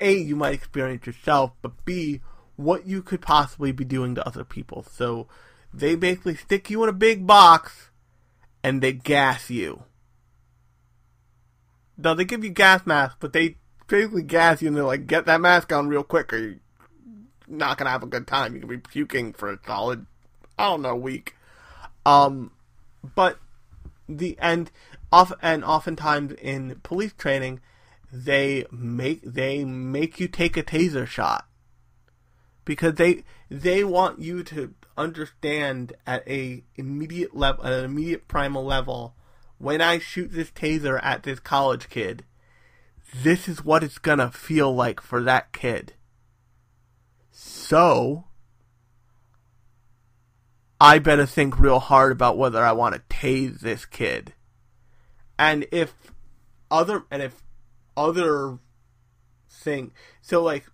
[0.00, 2.20] A, you might experience yourself, but B,
[2.56, 4.84] what you could possibly be doing to other people.
[4.90, 5.26] So
[5.72, 7.90] they basically stick you in a big box
[8.62, 9.84] and they gas you.
[11.96, 13.56] Now they give you gas masks, but they
[13.86, 16.60] basically gas you and they're like, get that mask on real quick or you're
[17.48, 18.54] not gonna have a good time.
[18.54, 20.06] You can be puking for a solid,
[20.58, 21.36] I don't know, week.
[22.04, 22.52] Um,
[23.14, 23.38] but
[24.08, 24.70] the and
[25.12, 27.60] off and oftentimes in police training,
[28.12, 31.46] they make they make you take a taser shot.
[32.64, 38.64] Because they they want you to understand at a immediate level at an immediate primal
[38.64, 39.14] level
[39.58, 42.24] when I shoot this taser at this college kid
[43.14, 45.94] this is what it's gonna feel like for that kid.
[47.30, 48.24] So
[50.80, 54.34] I better think real hard about whether I want to tase this kid
[55.42, 55.92] and if
[56.70, 57.42] other and if
[57.96, 58.58] other
[59.50, 59.90] thing
[60.20, 60.64] so like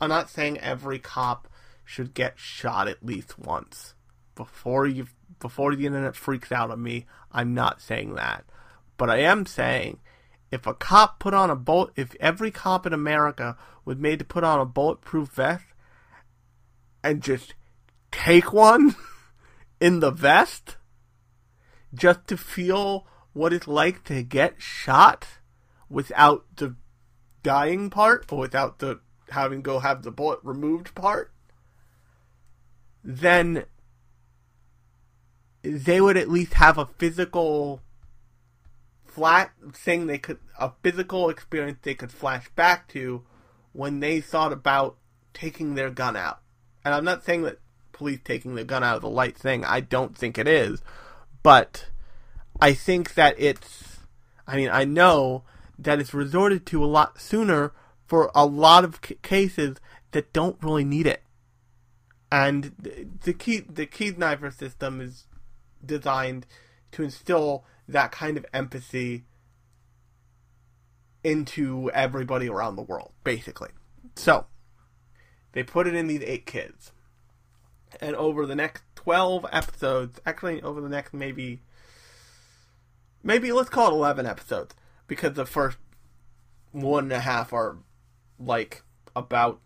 [0.00, 1.46] I'm not saying every cop
[1.84, 3.94] should get shot at least once
[4.34, 5.06] before you
[5.38, 7.06] before the internet freaks out on me.
[7.30, 8.44] I'm not saying that,
[8.96, 10.00] but I am saying
[10.50, 14.24] if a cop put on a bullet, if every cop in America was made to
[14.24, 15.64] put on a bulletproof vest
[17.04, 17.54] and just
[18.10, 18.96] take one
[19.80, 20.76] in the vest
[21.94, 25.26] just to feel what it's like to get shot
[25.88, 26.74] without the
[27.42, 29.00] dying part or without the
[29.30, 31.32] having go have the bullet removed part,
[33.04, 33.64] then
[35.62, 37.82] they would at least have a physical
[39.04, 43.22] flat thing they could a physical experience they could flash back to
[43.72, 44.96] when they thought about
[45.34, 46.40] taking their gun out.
[46.84, 47.58] And I'm not saying that
[47.92, 49.64] police taking their gun out of the light thing.
[49.64, 50.82] I don't think it is.
[51.42, 51.86] But
[52.60, 54.00] I think that it's
[54.46, 55.44] I mean, I know
[55.78, 57.72] that it's resorted to a lot sooner
[58.06, 59.76] for a lot of c- cases
[60.10, 61.22] that don't really need it.
[62.32, 62.74] And
[63.22, 65.26] the key the key Kiznaiver system is
[65.84, 66.46] designed
[66.92, 69.24] to instill that kind of empathy
[71.22, 73.70] into everybody around the world, basically.
[74.16, 74.46] So,
[75.52, 76.92] they put it in these eight kids.
[78.00, 81.62] And over the next 12 episodes, actually, over the next maybe,
[83.22, 84.74] maybe let's call it 11 episodes,
[85.06, 85.78] because the first
[86.72, 87.78] one and a half are
[88.38, 88.82] like
[89.14, 89.60] about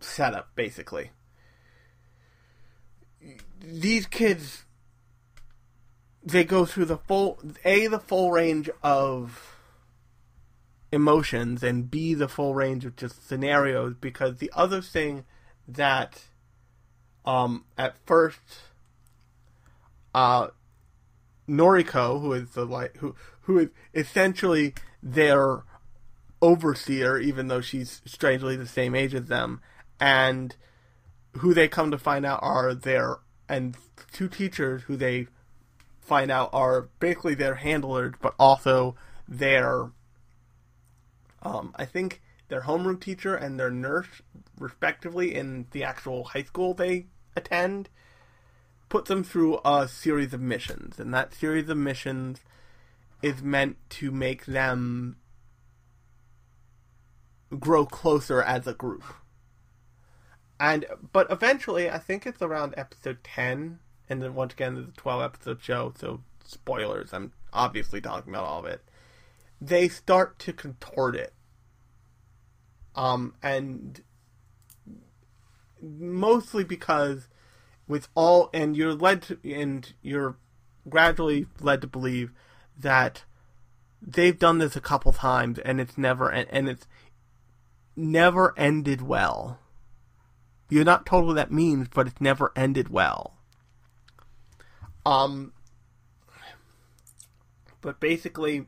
[0.00, 1.10] setup basically.
[3.60, 4.64] These kids
[6.24, 9.56] they go through the full a the full range of
[10.90, 15.24] emotions and b the full range of just scenarios because the other thing
[15.66, 16.22] that
[17.24, 18.40] um at first
[20.14, 20.48] uh
[21.48, 25.62] Noriko who is the like who who is essentially their
[26.40, 29.60] overseer, even though she's strangely the same age as them,
[30.00, 30.56] and
[31.38, 33.18] who they come to find out are their
[33.48, 33.76] and
[34.12, 35.26] two teachers who they
[36.00, 38.94] find out are basically their handlers, but also
[39.28, 39.90] their
[41.42, 44.06] um, I think their homeroom teacher and their nurse,
[44.58, 47.88] respectively, in the actual high school they attend.
[48.94, 52.38] Put them through a series of missions, and that series of missions
[53.22, 55.16] is meant to make them
[57.58, 59.02] grow closer as a group.
[60.60, 65.22] And but eventually, I think it's around episode ten, and then once again, a twelve
[65.22, 67.12] episode show, so spoilers.
[67.12, 68.80] I'm obviously talking about all of it.
[69.60, 71.32] They start to contort it,
[72.94, 74.00] um, and
[75.82, 77.26] mostly because
[77.86, 80.36] with all, and you're led to, and you're
[80.88, 82.32] gradually led to believe
[82.78, 83.24] that
[84.00, 86.86] they've done this a couple times, and it's never, and it's
[87.96, 89.58] never ended well.
[90.68, 93.36] You're not told what that means, but it's never ended well.
[95.06, 95.52] Um,
[97.80, 98.66] but basically,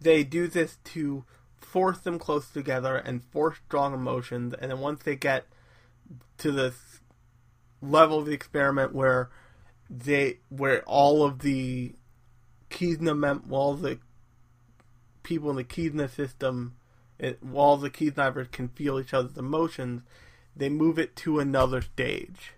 [0.00, 1.24] they do this to
[1.56, 5.46] force them close together and force strong emotions, and then once they get
[6.38, 7.00] to this
[7.90, 9.30] level of the experiment where
[9.88, 11.94] they where all of the
[12.70, 13.98] Kizna mem- all the
[15.22, 16.76] people in the Kizna system
[17.40, 20.02] while the Kiznaivers can feel each other's emotions,
[20.54, 22.52] they move it to another stage.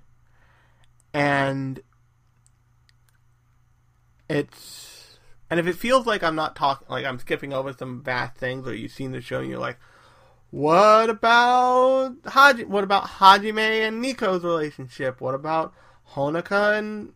[1.14, 1.80] And
[4.28, 5.18] it's
[5.50, 8.66] and if it feels like I'm not talking like I'm skipping over some vast things
[8.66, 9.78] or you've seen the show and you're like,
[10.50, 15.20] what about Haji what about Hajime and Nico's relationship?
[15.20, 15.74] What about
[16.14, 17.12] Honoka and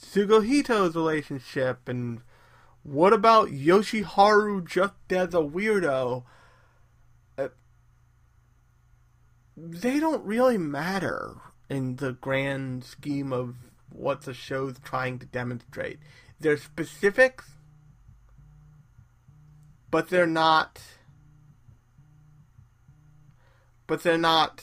[0.00, 2.22] Tsuguhito's relationship and
[2.82, 6.24] what about Yoshiharu just as a weirdo?
[7.36, 7.48] Uh,
[9.56, 11.36] they don't really matter
[11.68, 13.56] in the grand scheme of
[13.90, 15.98] what the show's trying to demonstrate.
[16.40, 17.50] They're specifics,
[19.90, 20.80] but they're not.
[23.90, 24.62] But they're not.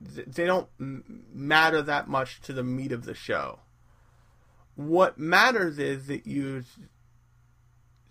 [0.00, 3.58] They don't matter that much to the meat of the show.
[4.76, 6.62] What matters is that you're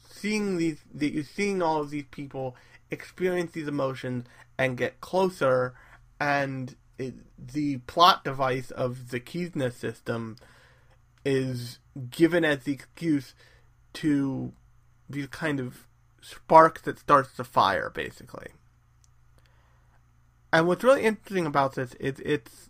[0.10, 2.58] seeing these, that you're seeing all of these people
[2.90, 4.26] experience these emotions
[4.58, 5.74] and get closer,
[6.20, 10.36] and it, the plot device of the Kizna system
[11.24, 13.36] is given as the excuse
[13.94, 14.52] to
[15.10, 15.88] these kind of
[16.22, 18.48] spark that starts the fire, basically.
[20.54, 22.70] And what's really interesting about this is it's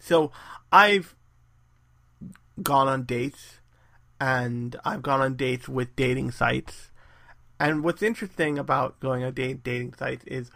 [0.00, 0.32] so
[0.72, 1.14] I've
[2.62, 3.58] gone on dates
[4.20, 6.90] and I've gone on dates with dating sites.
[7.58, 10.50] And what's interesting about going on date dating sites is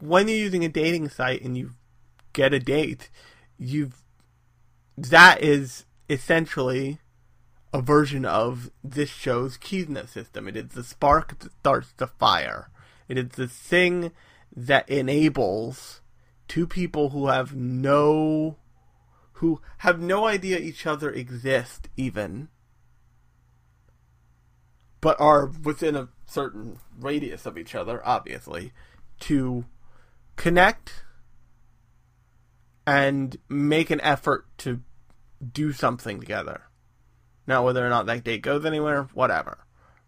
[0.00, 1.72] when you're using a dating site and you
[2.32, 3.10] get a date,
[3.58, 4.02] you've
[4.96, 6.98] that is essentially
[7.74, 10.46] a version of this show's Kizna system.
[10.46, 12.70] It is the spark that starts the fire.
[13.08, 14.12] It is the thing
[14.54, 16.00] that enables
[16.46, 18.56] two people who have no
[19.38, 22.48] who have no idea each other exist even
[25.00, 28.72] but are within a certain radius of each other obviously
[29.18, 29.64] to
[30.36, 31.02] connect
[32.86, 34.80] and make an effort to
[35.52, 36.68] do something together
[37.46, 39.58] now whether or not that date goes anywhere whatever.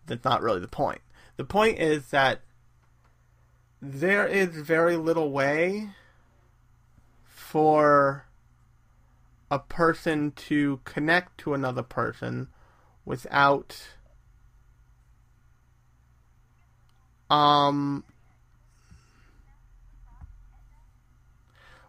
[0.06, 1.00] That's not really the point.
[1.36, 2.40] The point is that
[3.80, 5.90] there is very little way
[7.24, 8.26] for
[9.50, 12.48] a person to connect to another person
[13.04, 13.88] without
[17.30, 18.04] um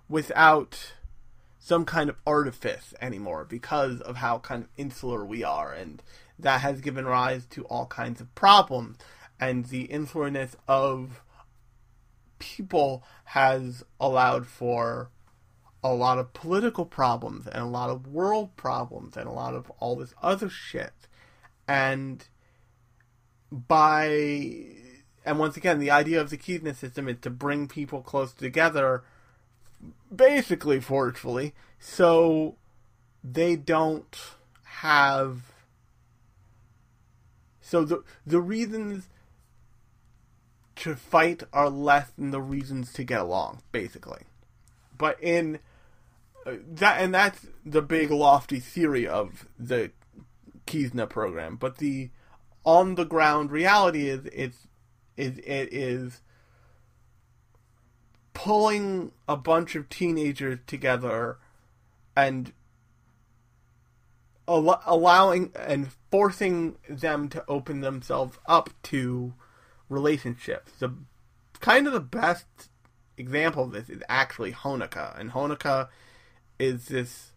[0.10, 0.94] without
[1.68, 6.02] some kind of artifice anymore because of how kind of insular we are and
[6.40, 8.98] that has given rise to all kinds of problems
[9.38, 11.22] and the insularness of
[12.40, 15.10] people has allowed for
[15.84, 19.70] a lot of political problems and a lot of world problems and a lot of
[19.80, 20.94] all this other shit.
[21.68, 22.26] And
[23.52, 24.08] by
[25.26, 29.04] and once again, the idea of the Kizna system is to bring people close together,
[30.14, 32.56] basically forcefully, so
[33.24, 34.18] they don't
[34.64, 35.42] have.
[37.62, 39.10] So the the reasons
[40.78, 44.22] to fight are less than the reasons to get along, basically.
[44.98, 45.60] But in
[46.46, 49.92] uh, that and that's the big lofty theory of the
[50.66, 51.56] Kizna program.
[51.56, 52.10] But the
[52.64, 54.68] on the ground reality is it's
[55.18, 56.22] is it is
[58.38, 61.40] pulling a bunch of teenagers together
[62.16, 62.54] and
[64.48, 69.34] al- allowing and forcing them to open themselves up to
[69.90, 70.72] relationships.
[70.78, 70.94] The
[71.62, 72.46] kind of the best
[73.18, 75.88] example of this is actually Honoka, and Honoka
[76.60, 77.32] is this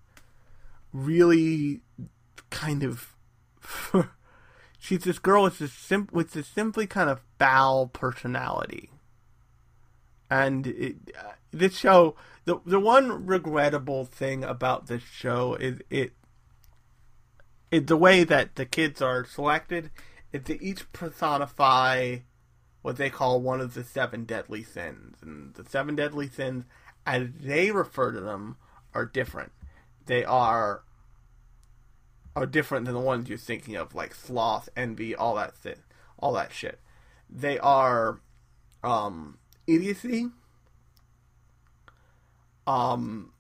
[0.93, 1.81] really
[2.51, 3.17] kind of
[4.79, 8.91] she's this girl with this sim- with this simply kind of foul personality,
[10.31, 12.15] and it, uh, this show
[12.45, 16.13] the the one regrettable thing about this show is it
[17.71, 19.91] is the way that the kids are selected
[20.33, 22.19] is to each personify
[22.83, 25.19] what they call one of the seven deadly sins.
[25.23, 26.65] And the seven deadly sins,
[27.07, 28.57] as they refer to them,
[28.95, 29.53] are different.
[30.07, 30.83] They are
[32.37, 35.81] are different than the ones you're thinking of, like sloth, envy, all that shit.
[36.19, 36.81] All that shit.
[37.29, 38.21] They are
[38.83, 39.39] um,
[39.75, 40.29] idiocy,
[42.67, 43.33] um,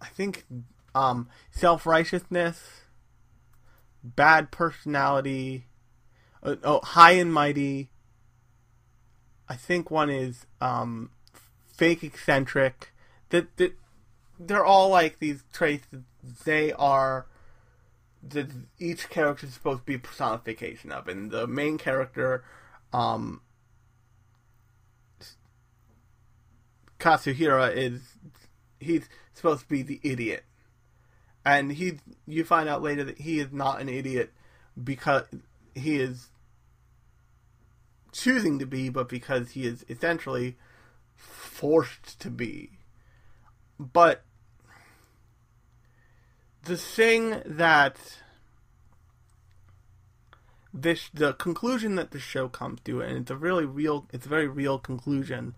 [0.00, 0.44] I think
[0.94, 2.82] um, self righteousness,
[4.02, 5.66] bad personality,
[6.42, 7.90] uh, oh, high and mighty.
[9.48, 11.10] I think one is um,
[11.72, 12.92] fake eccentric.
[13.30, 13.74] That that
[14.38, 15.86] they're all like these traits.
[16.44, 17.26] They are
[18.22, 22.44] that each character is supposed to be personification of, and the main character,
[22.92, 23.40] um,
[26.98, 28.00] Katsuhira is
[28.80, 30.44] he's supposed to be the idiot,
[31.44, 34.32] and he you find out later that he is not an idiot
[34.82, 35.24] because
[35.74, 36.28] he is
[38.12, 40.56] choosing to be, but because he is essentially
[41.16, 42.78] forced to be.
[43.78, 44.24] But
[46.64, 47.96] the thing that
[50.82, 54.28] this the conclusion that the show comes to, and it's a really real, it's a
[54.28, 55.54] very real conclusion,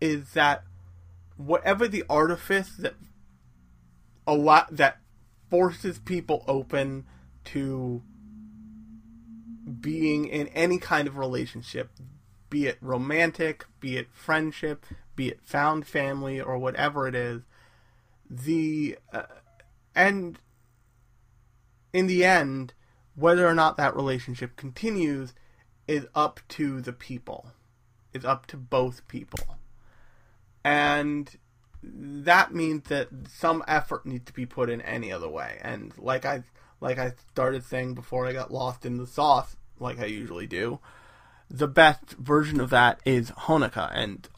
[0.00, 0.62] is that
[1.36, 2.94] whatever the artifice that
[4.26, 4.98] a lot that
[5.50, 7.04] forces people open
[7.44, 8.02] to
[9.80, 11.90] being in any kind of relationship,
[12.50, 17.42] be it romantic, be it friendship, be it found family, or whatever it is,
[18.28, 19.22] the uh,
[19.94, 20.38] and
[21.92, 22.74] in the end,
[23.16, 25.34] whether or not that relationship continues
[25.88, 27.50] is up to the people.
[28.12, 29.58] Is up to both people
[30.66, 31.30] and
[31.84, 35.58] that means that some effort needs to be put in any other way.
[35.62, 36.42] And like I
[36.80, 40.80] like I started saying before I got lost in the sauce, like I usually do,
[41.48, 43.92] the best version of that is Honoka.
[43.94, 44.28] And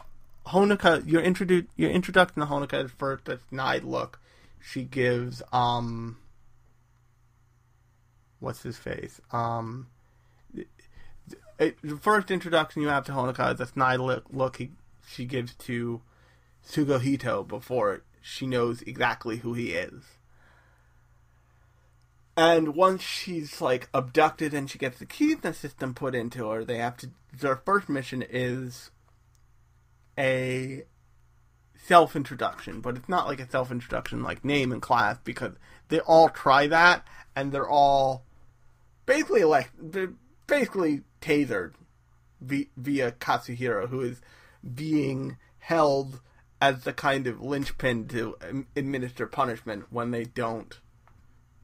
[0.48, 4.20] Honoka, your introdu- your introduction to Honoka is first this snide look
[4.60, 5.42] she gives.
[5.50, 6.18] Um,
[8.40, 9.20] what's his face?
[9.32, 9.88] Um,
[11.58, 14.70] it, the first introduction you have to Honoka is a snide look, look he,
[15.06, 16.00] she gives to
[16.66, 20.04] Tsuguhito before she knows exactly who he is.
[22.36, 26.78] And once she's like abducted and she gets the Kizuna system put into her, they
[26.78, 27.10] have to.
[27.36, 28.92] Their first mission is
[30.16, 30.84] a
[31.84, 35.54] self introduction, but it's not like a self introduction like name and class because
[35.88, 38.24] they all try that and they're all
[39.08, 39.72] basically like
[40.46, 41.72] basically tasered
[42.40, 44.20] via Katsuhira, who is
[44.74, 46.20] being held
[46.60, 48.36] as the kind of linchpin to
[48.76, 50.78] administer punishment when they don't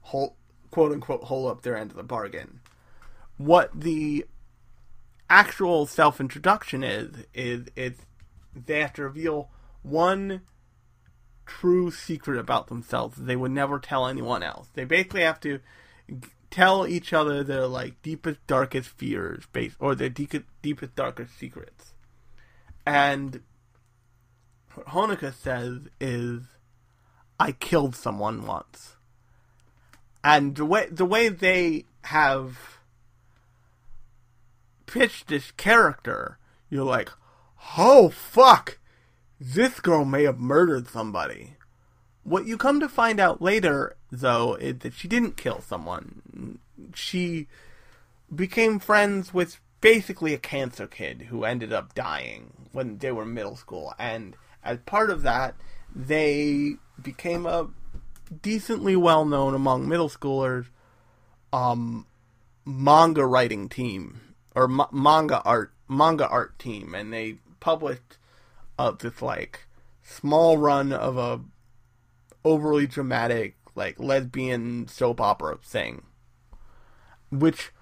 [0.00, 0.32] hold,
[0.70, 2.60] quote unquote hold up their end of the bargain.
[3.36, 4.26] What the
[5.28, 8.00] actual self introduction is is it's
[8.54, 9.50] they have to reveal
[9.82, 10.42] one
[11.46, 14.68] true secret about themselves they would never tell anyone else.
[14.72, 15.60] They basically have to
[16.54, 21.94] tell each other their like deepest darkest fears based or their deepest deepest darkest secrets.
[22.86, 23.42] And
[24.74, 26.42] what Honoka says is,
[27.40, 28.94] "I killed someone once,"
[30.22, 32.78] and the way the way they have
[34.86, 36.38] pitched this character,
[36.70, 37.10] you're like,
[37.76, 38.78] "Oh fuck,
[39.40, 41.56] this girl may have murdered somebody."
[42.24, 46.58] What you come to find out later, though, is that she didn't kill someone.
[46.94, 47.46] She
[48.34, 53.56] became friends with basically a cancer kid who ended up dying when they were middle
[53.56, 55.54] school, and as part of that,
[55.94, 57.68] they became a
[58.42, 60.66] decently well known among middle schoolers
[61.52, 62.06] um,
[62.64, 64.20] manga writing team
[64.54, 68.16] or ma- manga art manga art team, and they published
[68.78, 69.66] uh, this like
[70.02, 71.40] small run of a
[72.44, 76.02] overly dramatic like lesbian soap opera thing,
[77.30, 77.72] which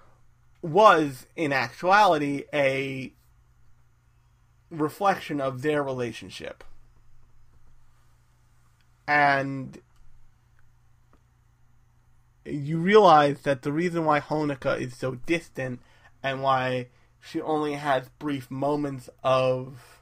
[0.61, 3.13] was in actuality a
[4.71, 6.63] reflection of their relationship.
[9.07, 9.79] And
[12.45, 15.81] you realize that the reason why Honoka is so distant
[16.21, 16.87] and why
[17.19, 20.01] she only has brief moments of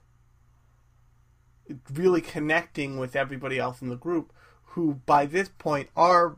[1.92, 4.34] really connecting with everybody else in the group
[4.72, 6.38] who by this point are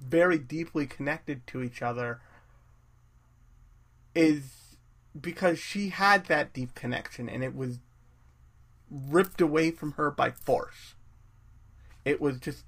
[0.00, 2.20] very deeply connected to each other
[4.14, 4.76] is
[5.18, 7.78] because she had that deep connection and it was
[8.90, 10.94] ripped away from her by force.
[12.04, 12.64] It was just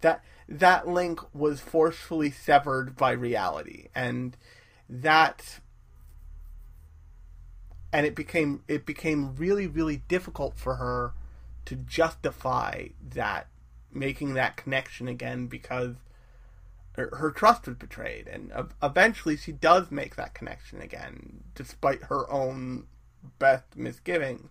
[0.00, 4.36] that that link was forcefully severed by reality and
[4.88, 5.60] that
[7.92, 11.12] and it became it became really really difficult for her
[11.64, 13.48] to justify that
[13.94, 15.94] making that connection again because
[16.96, 22.86] her, trust was betrayed and eventually she does make that connection again despite her own
[23.40, 24.48] best misgivings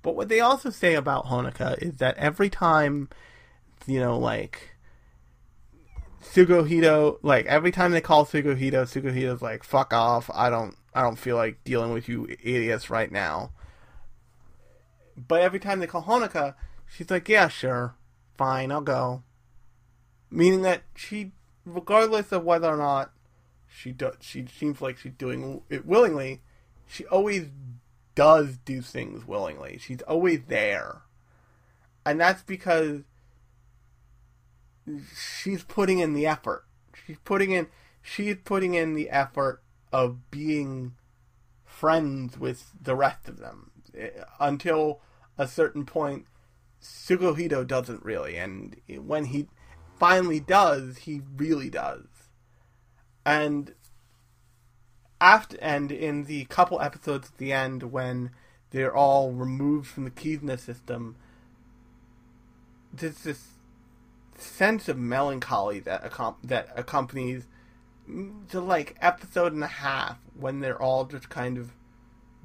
[0.00, 3.08] but what they also say about Honoka is that every time
[3.86, 4.72] you know like
[6.22, 10.30] Tsuguhito, like every time they call Tsuguhito, Tsuguhito's like, "Fuck off!
[10.32, 13.50] I don't, I don't feel like dealing with you idiots right now."
[15.16, 16.54] But every time they call Honoka,
[16.88, 17.96] she's like, "Yeah, sure,
[18.36, 19.22] fine, I'll go."
[20.30, 21.32] Meaning that she,
[21.64, 23.12] regardless of whether or not
[23.68, 26.42] she does, she seems like she's doing it willingly.
[26.86, 27.48] She always
[28.14, 29.78] does do things willingly.
[29.78, 31.02] She's always there,
[32.04, 33.02] and that's because
[35.14, 36.64] she's putting in the effort.
[37.06, 37.68] She's putting in
[38.02, 39.62] she's putting in the effort
[39.92, 40.94] of being
[41.64, 44.10] friends with the rest of them eh,
[44.40, 45.00] until
[45.38, 46.26] a certain point
[46.82, 49.48] Tsuguhito doesn't really and when he
[49.98, 52.06] finally does he really does.
[53.24, 53.74] And
[55.20, 58.30] after and in the couple episodes at the end when
[58.70, 61.16] they're all removed from the Kizuna system
[62.92, 63.46] there's this
[64.36, 67.46] sense of melancholy that accom- that accompanies
[68.06, 71.72] the like episode and a half when they're all just kind of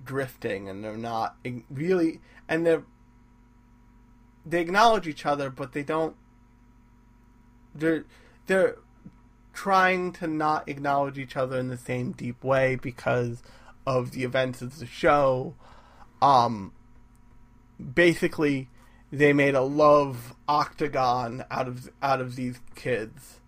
[0.04, 1.36] drifting and they're not
[1.70, 2.84] really and they're
[4.48, 6.16] they acknowledge each other but they don't
[7.76, 8.06] they're
[8.48, 8.78] they're
[9.54, 13.42] trying to not acknowledge each other in the same deep way because
[13.86, 15.56] of the events of the show.
[16.22, 16.74] Um
[17.94, 18.70] basically
[19.12, 23.40] they made a love octagon out of out of these kids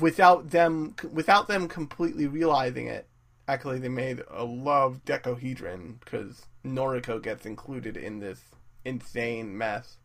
[0.00, 3.06] without them without them completely realizing it.
[3.48, 8.40] Actually they made a love decahedron because noriko gets included in this
[8.84, 9.98] insane mess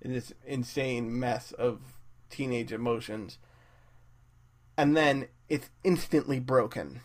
[0.00, 1.80] in this insane mess of
[2.30, 3.38] teenage emotions
[4.76, 7.00] and then it's instantly broken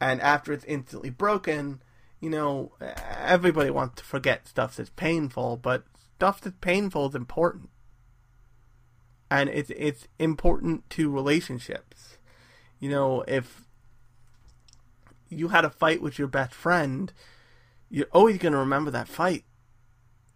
[0.00, 1.80] and after it's instantly broken
[2.20, 2.72] you know,
[3.18, 5.84] everybody wants to forget stuff that's painful, but
[6.16, 7.70] stuff that's painful is important.
[9.30, 12.18] And it's it's important to relationships.
[12.78, 13.62] You know, if
[15.28, 17.12] you had a fight with your best friend,
[17.90, 19.44] you're always going to remember that fight.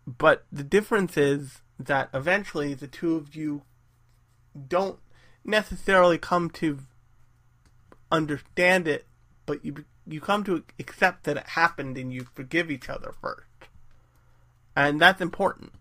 [0.07, 3.63] But the difference is that eventually the two of you
[4.69, 4.99] don't
[5.45, 6.81] necessarily come to
[8.11, 9.07] understand it,
[9.47, 13.49] but you you come to accept that it happened and you forgive each other first.
[14.77, 15.73] And that's important.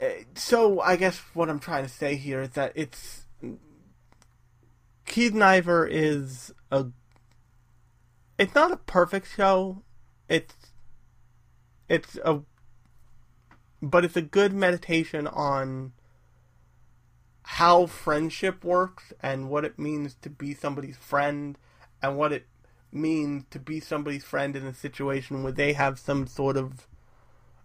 [0.00, 3.26] Eh, so I guess what I'm trying to say here is that it's
[5.06, 6.86] Kiznaiver is a
[8.38, 9.82] it's not a perfect show.
[10.28, 10.54] It's
[11.88, 12.40] it's a
[13.82, 15.92] but it's a good meditation on
[17.42, 21.56] how friendship works and what it means to be somebody's friend
[22.02, 22.46] and what it
[22.92, 26.86] means to be somebody's friend in a situation where they have some sort of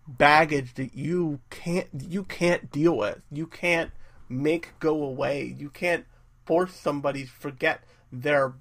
[0.08, 3.22] baggage that you can't you can't deal with.
[3.32, 3.92] You can't
[4.30, 5.56] make go away.
[5.58, 6.06] You can't
[6.46, 8.54] force somebody to forget their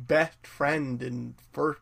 [0.00, 1.80] best friend and first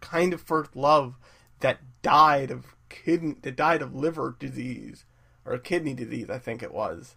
[0.00, 1.14] kind of first love
[1.60, 5.04] that died of kidney that died of liver disease
[5.44, 7.16] or kidney disease, I think it was.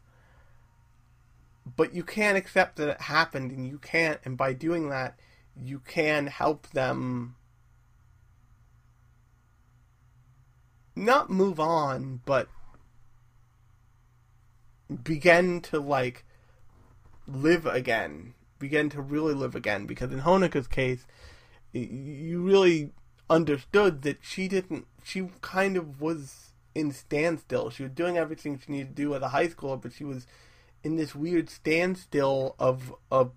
[1.76, 5.20] But you can't accept that it happened and you can't and by doing that
[5.56, 7.36] you can help them
[10.96, 12.48] not move on, but
[15.04, 16.26] begin to like
[17.28, 19.86] live again, begin to really live again.
[19.86, 21.06] Because in Honoka's case,
[21.74, 22.92] you really
[23.30, 24.88] understood that she didn't.
[25.04, 27.70] She kind of was in standstill.
[27.70, 30.28] She was doing everything she needed to do as a high schooler, but she was
[30.84, 33.32] in this weird standstill of of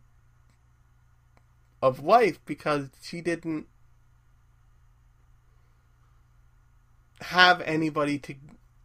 [1.83, 3.67] of life because she didn't
[7.23, 8.35] have anybody to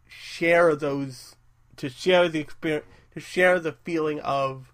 [0.08, 1.36] share those
[1.76, 4.72] to share the experience to share the feeling of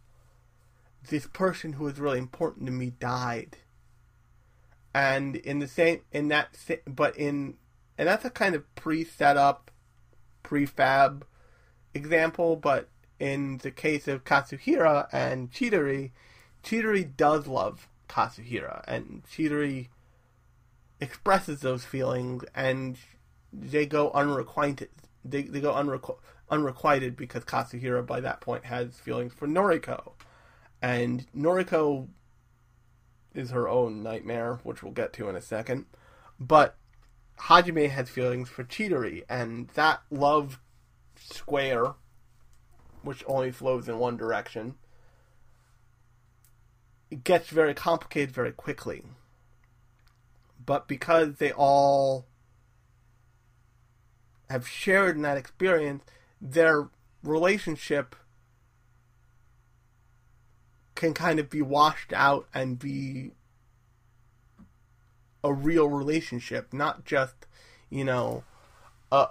[1.08, 3.56] this person who was really important to me died.
[4.94, 7.54] And in the same, in that, but in,
[7.96, 9.70] and that's a kind of pre-set up,
[10.42, 11.22] prefab
[11.94, 12.88] example, but
[13.18, 16.10] in the case of Katsuhira and Chidori,
[16.62, 19.88] Chidori does love Katsuhira, and Chidori
[21.00, 22.96] expresses those feelings, and
[23.52, 24.90] they go unrequited.
[25.24, 26.18] They, they go unrequ-
[26.50, 30.12] unrequited because Katsuhira by that point has feelings for Noriko,
[30.82, 32.08] and Noriko
[33.34, 35.86] is her own nightmare, which we'll get to in a second.
[36.38, 36.76] But
[37.38, 40.58] Hajime has feelings for Chidori, and that love
[41.16, 41.94] square,
[43.02, 44.74] which only flows in one direction,
[47.10, 49.04] it gets very complicated very quickly.
[50.64, 52.26] But because they all
[54.50, 56.04] have shared in that experience,
[56.40, 56.88] their
[57.22, 58.16] relationship
[61.02, 63.32] can kind of be washed out and be
[65.42, 67.34] a real relationship, not just,
[67.90, 68.44] you know,
[69.10, 69.26] a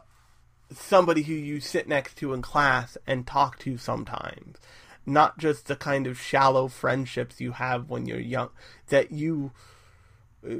[0.75, 4.57] somebody who you sit next to in class and talk to sometimes.
[5.05, 8.49] Not just the kind of shallow friendships you have when you're young,
[8.89, 9.53] that you
[10.45, 10.55] uh,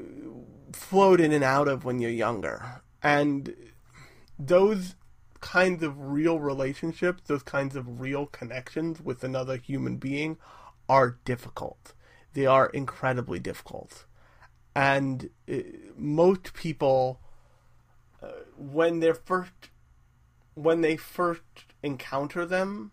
[0.71, 2.81] float in and out of when you're younger.
[3.03, 3.53] And
[4.39, 4.95] those
[5.41, 10.37] kinds of real relationships, those kinds of real connections with another human being
[10.91, 11.93] are difficult.
[12.33, 14.05] They are incredibly difficult.
[14.75, 15.59] And uh,
[15.95, 17.21] most people,
[18.21, 18.27] uh,
[18.57, 19.69] when they're first
[20.53, 21.41] when they first
[21.81, 22.91] encounter them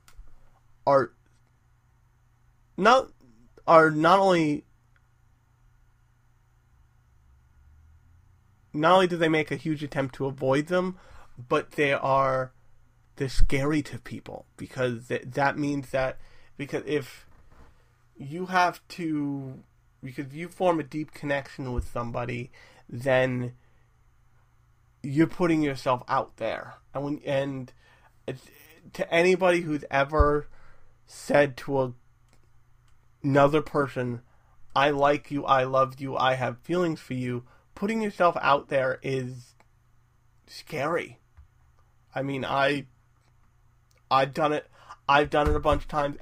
[0.87, 1.11] are
[2.77, 3.09] not
[3.67, 4.65] are not only
[8.73, 10.97] not only do they make a huge attempt to avoid them,
[11.37, 12.53] but they are
[13.17, 16.17] they're scary to people because that, that means that
[16.57, 17.28] because if
[18.19, 19.63] you have to
[20.03, 22.51] because you form a deep connection with somebody,
[22.89, 23.53] then
[25.03, 27.73] you're putting yourself out there, and when and
[28.93, 30.47] to anybody who's ever
[31.07, 31.93] said to a,
[33.23, 34.23] another person,
[34.75, 37.45] "I like you, I love you, I have feelings for you,"
[37.75, 39.55] putting yourself out there is
[40.47, 41.19] scary.
[42.15, 42.87] I mean, I
[44.11, 44.69] I've done it.
[45.09, 46.17] I've done it a bunch of times.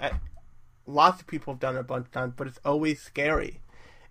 [0.87, 3.61] Lots of people have done it a bunch of times, but it's always scary.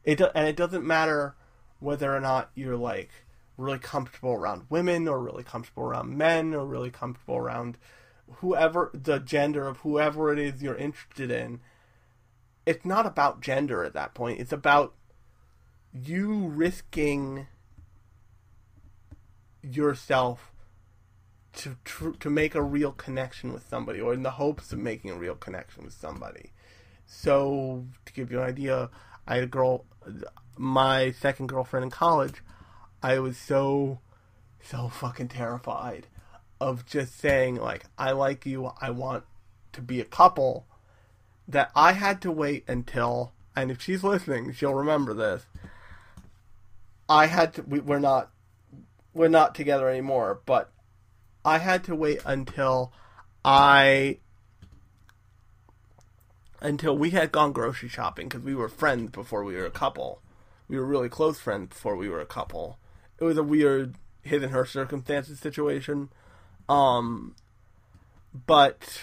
[0.03, 1.35] It and it doesn't matter
[1.79, 3.09] whether or not you're like
[3.57, 7.77] really comfortable around women or really comfortable around men or really comfortable around
[8.37, 11.59] whoever the gender of whoever it is you're interested in.
[12.65, 14.39] It's not about gender at that point.
[14.39, 14.93] It's about
[15.93, 17.47] you risking
[19.61, 20.51] yourself
[21.53, 21.77] to
[22.19, 25.35] to make a real connection with somebody or in the hopes of making a real
[25.35, 26.51] connection with somebody
[27.05, 28.89] so to give you an idea
[29.27, 29.85] i had a girl
[30.57, 32.41] my second girlfriend in college
[33.05, 33.99] I was so,
[34.63, 36.07] so fucking terrified
[36.59, 39.25] of just saying, like, I like you, I want
[39.73, 40.65] to be a couple,
[41.47, 45.45] that I had to wait until, and if she's listening, she'll remember this.
[47.07, 48.31] I had to, we, we're not,
[49.13, 50.71] we're not together anymore, but
[51.45, 52.91] I had to wait until
[53.43, 54.17] I
[56.65, 60.21] until we had gone grocery shopping because we were friends before we were a couple.
[60.67, 62.79] We were really close friends before we were a couple
[63.19, 66.09] it was a weird his and her circumstances situation.
[66.67, 67.35] Um,
[68.45, 69.01] but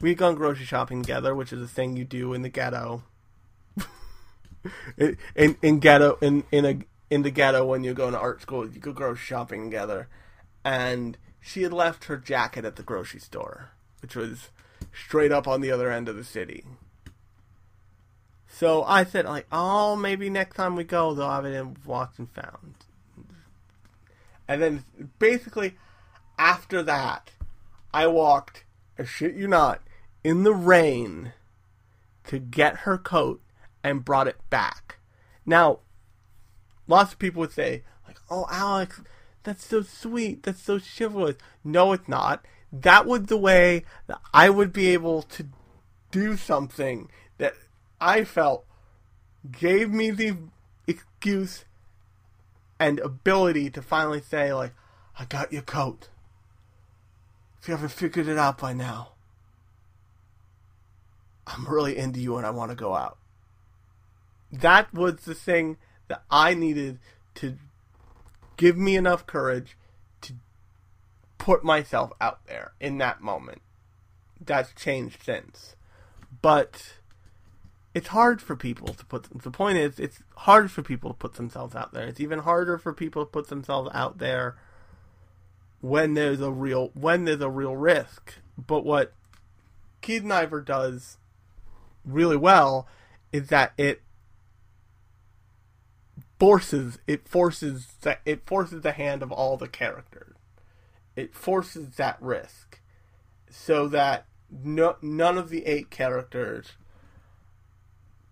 [0.00, 3.02] we'd gone grocery shopping together, which is a thing you do in the ghetto.
[4.96, 6.78] in, in ghetto in in a
[7.10, 10.08] in the ghetto when you go to art school, you go grocery shopping together,
[10.64, 13.70] and she had left her jacket at the grocery store,
[14.00, 14.50] which was
[14.92, 16.64] straight up on the other end of the city.
[18.48, 22.18] So I said, like, oh, maybe next time we go, they'll have it in Lost
[22.18, 22.74] and Found.
[24.46, 24.84] And then
[25.18, 25.76] basically,
[26.38, 27.30] after that,
[27.94, 28.64] I walked,
[28.98, 29.80] I shit you not,
[30.22, 31.32] in the rain
[32.24, 33.40] to get her coat
[33.82, 34.98] and brought it back.
[35.46, 35.78] Now,
[36.86, 39.00] lots of people would say, like, oh, Alex,
[39.42, 41.36] that's so sweet, that's so chivalrous.
[41.64, 42.44] No, it's not.
[42.72, 45.46] That was the way that I would be able to
[46.10, 47.08] do something
[47.38, 47.54] that
[48.00, 48.64] I felt
[49.50, 50.36] gave me the
[50.86, 51.64] excuse
[52.78, 54.72] and ability to finally say, like,
[55.18, 56.08] I got your coat.
[57.60, 59.12] If you haven't figured it out by now,
[61.46, 63.18] I'm really into you and I want to go out.
[64.52, 65.76] That was the thing
[66.08, 66.98] that I needed
[67.36, 67.56] to
[68.56, 69.76] give me enough courage
[71.50, 73.60] put myself out there in that moment.
[74.40, 75.74] That's changed since.
[76.42, 76.98] But
[77.92, 79.26] it's hard for people to put.
[79.42, 82.06] The point is, it's hard for people to put themselves out there.
[82.06, 84.58] It's even harder for people to put themselves out there
[85.80, 88.34] when there's a real when there's a real risk.
[88.56, 89.12] But what
[90.02, 91.18] Kiznaiver does
[92.04, 92.86] really well
[93.32, 94.02] is that it
[96.38, 100.29] forces it forces that it forces the hand of all the characters.
[101.16, 102.80] It forces that risk
[103.50, 106.72] so that no, none of the eight characters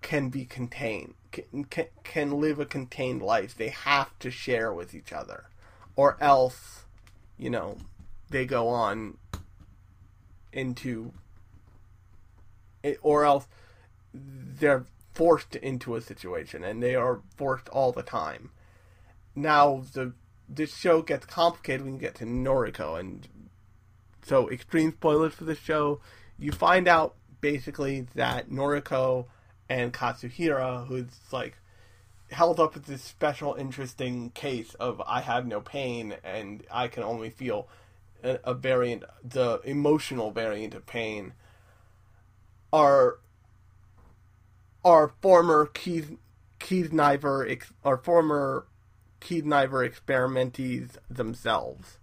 [0.01, 3.55] can be contained can, can, can live a contained life.
[3.55, 5.45] They have to share with each other,
[5.97, 6.85] or else,
[7.37, 7.79] you know,
[8.31, 9.19] they go on
[10.53, 11.13] into
[13.03, 13.47] or else
[14.15, 18.51] they're forced into a situation, and they are forced all the time.
[19.35, 20.13] Now the
[20.49, 23.29] this show gets complicated when you get to Noriko, and
[24.23, 26.01] so extreme spoilers for the show.
[26.39, 29.27] You find out basically that Noriko
[29.69, 31.57] and Katsuhira, who's like
[32.31, 37.03] held up as this special interesting case of I have no pain and I can
[37.03, 37.69] only feel
[38.23, 41.33] a, a variant, the emotional variant of pain,
[42.73, 43.19] are
[44.85, 46.17] are former Keith
[46.59, 48.67] Keith Kiznaiver are former
[49.21, 51.99] Kiznaiver experimentees themselves,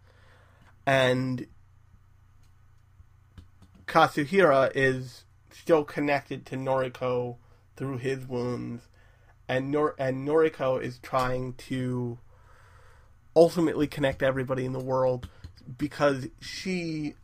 [0.86, 1.48] and
[3.88, 7.38] Katsuhira is still connected to Noriko
[7.76, 8.88] through his wounds,
[9.48, 12.18] and Nor and Noriko is trying to
[13.36, 15.30] ultimately connect everybody in the world
[15.78, 17.16] because she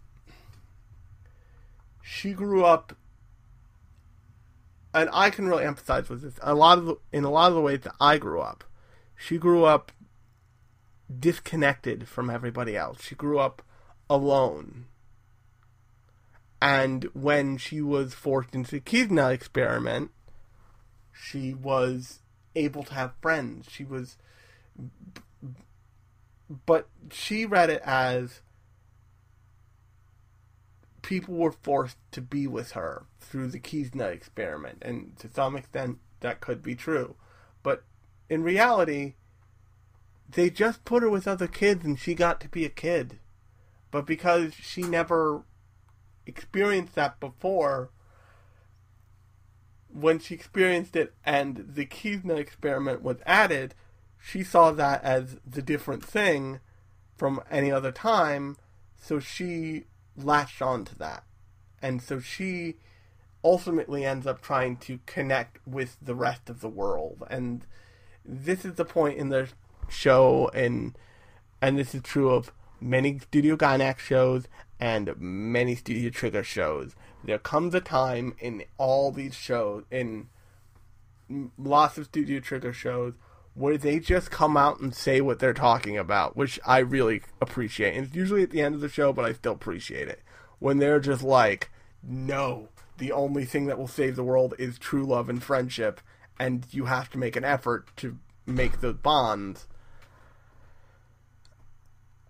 [2.01, 2.93] she grew up
[4.93, 6.33] and I can really empathize with this.
[6.41, 8.63] A lot of in a lot of the ways that I grew up,
[9.21, 9.91] she grew up
[11.19, 13.03] disconnected from everybody else.
[13.03, 13.61] She grew up
[14.09, 14.85] alone.
[16.61, 20.11] And when she was forced into the Kizna experiment,
[21.13, 22.19] she was
[22.55, 23.67] able to have friends.
[23.69, 24.17] She was,
[26.65, 28.41] but she read it as
[31.01, 35.99] people were forced to be with her through the Kizna experiment, and to some extent
[36.21, 37.15] that could be true.
[38.31, 39.15] In reality,
[40.29, 43.19] they just put her with other kids and she got to be a kid.
[43.91, 45.43] But because she never
[46.25, 47.89] experienced that before,
[49.89, 53.75] when she experienced it and the Kizna experiment was added,
[54.17, 56.61] she saw that as the different thing
[57.17, 58.55] from any other time,
[58.95, 61.25] so she latched on to that.
[61.81, 62.77] And so she
[63.43, 67.25] ultimately ends up trying to connect with the rest of the world.
[67.29, 67.65] And
[68.25, 69.49] this is the point in the
[69.89, 70.97] show and
[71.61, 74.47] and this is true of many Studio Gainax shows
[74.79, 76.95] and many Studio Trigger shows.
[77.23, 80.29] There comes a time in all these shows, in
[81.57, 83.13] lots of Studio Trigger shows,
[83.53, 87.95] where they just come out and say what they're talking about, which I really appreciate.
[87.95, 90.21] And it's usually at the end of the show, but I still appreciate it.
[90.57, 91.69] When they're just like,
[92.01, 96.01] no, the only thing that will save the world is true love and friendship,
[96.39, 99.67] and you have to make an effort to make the bonds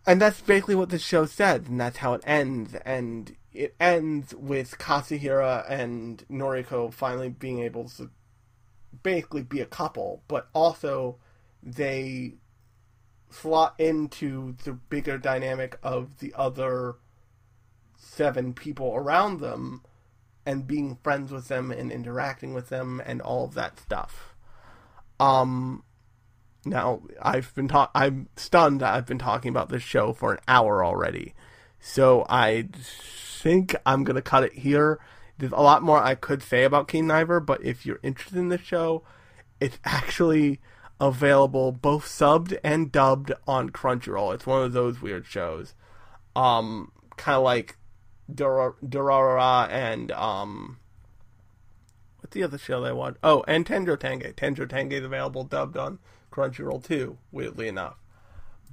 [0.05, 2.75] and that's basically what this show says, and that's how it ends.
[2.85, 8.09] And it ends with Katsuhira and Noriko finally being able to
[9.03, 11.17] basically be a couple, but also
[11.61, 12.35] they
[13.29, 16.95] slot into the bigger dynamic of the other
[17.95, 19.83] seven people around them
[20.51, 24.35] and being friends with them and interacting with them and all of that stuff.
[25.17, 25.83] Um,
[26.65, 30.83] now, I've been ta- I'm stunned I've been talking about this show for an hour
[30.83, 31.33] already.
[31.79, 34.99] So I think I'm to cut it here.
[35.37, 38.57] There's a lot more I could say about Kiznaiver, but if you're interested in the
[38.57, 39.03] show,
[39.61, 40.59] it's actually
[40.99, 44.35] available both subbed and dubbed on Crunchyroll.
[44.35, 45.75] It's one of those weird shows.
[46.35, 47.77] Um, kind of like
[48.35, 50.77] Durarara and um,
[52.19, 53.17] what's the other show they watched?
[53.23, 54.33] Oh, and Tenjo Tenge.
[54.35, 55.99] Tenjo Tenge is available dubbed on
[56.31, 57.97] Crunchyroll too, weirdly enough.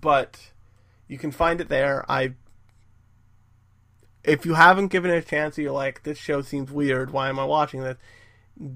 [0.01, 0.53] But
[1.09, 2.05] you can find it there.
[2.09, 2.35] I
[4.25, 7.11] if you haven't given it a chance, you're like, this show seems weird.
[7.11, 7.97] Why am I watching this?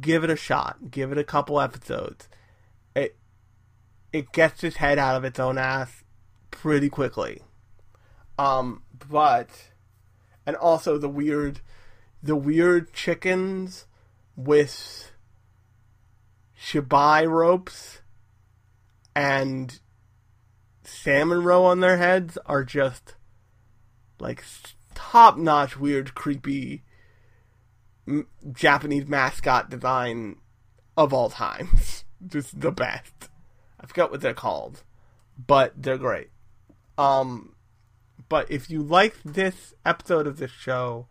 [0.01, 0.91] Give it a shot.
[0.91, 2.28] Give it a couple episodes.
[2.95, 3.16] It
[4.12, 6.05] it gets its head out of its own ass
[6.51, 7.43] pretty quickly.
[8.39, 9.72] Um, but
[10.47, 11.61] and also the weird
[12.22, 13.86] the weird chickens
[14.36, 15.11] with
[16.59, 18.01] shibai ropes
[19.14, 19.80] and
[20.84, 23.16] salmon roe on their heads are just
[24.20, 24.45] like
[24.95, 26.82] top notch, weird, creepy
[28.53, 30.36] Japanese mascot design
[30.97, 32.05] of all times.
[32.26, 33.28] Just the best.
[33.80, 34.84] I forgot what they're called,
[35.45, 36.30] but they're great.
[36.97, 37.57] Um,
[38.33, 41.07] but if you like this episode of this show,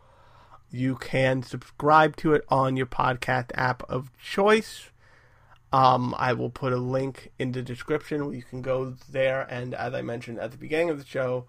[0.71, 4.89] you can subscribe to it on your podcast app of choice.
[5.71, 9.41] Um, I will put a link in the description where you can go there.
[9.51, 11.45] And as I mentioned at the beginning of the show,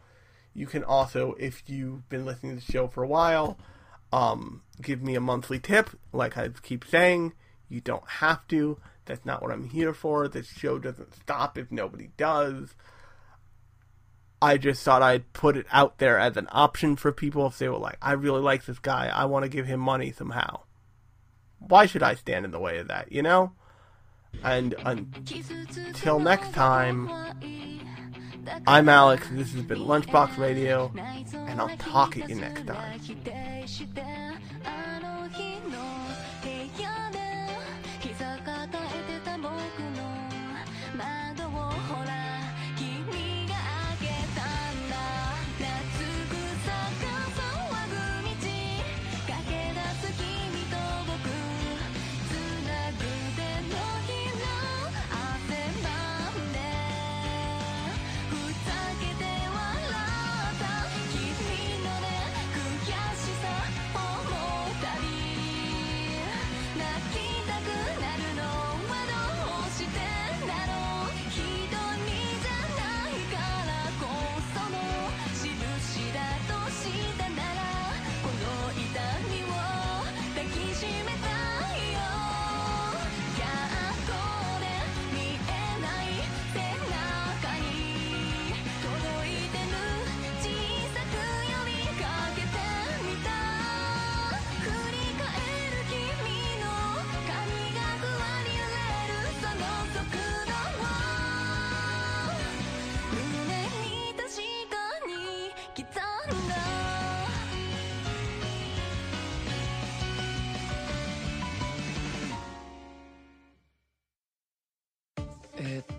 [0.52, 3.56] you can also, if you've been listening to the show for a while,
[4.12, 5.88] um, give me a monthly tip.
[6.12, 7.32] Like I keep saying,
[7.70, 8.76] you don't have to.
[9.06, 10.28] That's not what I'm here for.
[10.28, 12.74] This show doesn't stop if nobody does.
[14.42, 17.68] I just thought I'd put it out there as an option for people if they
[17.68, 19.06] were like, I really like this guy.
[19.06, 20.62] I want to give him money somehow.
[21.60, 23.52] Why should I stand in the way of that, you know?
[24.42, 27.08] And until next time,
[28.66, 29.28] I'm Alex.
[29.30, 33.00] This has been Lunchbox Radio, and I'll talk at you next time.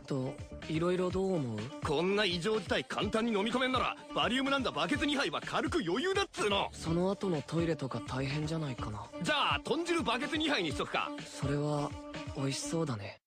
[0.04, 0.36] と
[0.70, 1.60] いろいろどう思う？
[1.86, 6.70] こんな異常事態簡単に飲み込めんならバリウムなんだバケツ2杯は軽く余裕だっつうの。
[6.72, 9.04] その後のトイレとか大変じゃないかな。
[9.22, 11.10] じゃあ豚汁バケツ2杯にしとくか。
[11.26, 11.90] それは
[12.36, 13.20] 美味しそうだね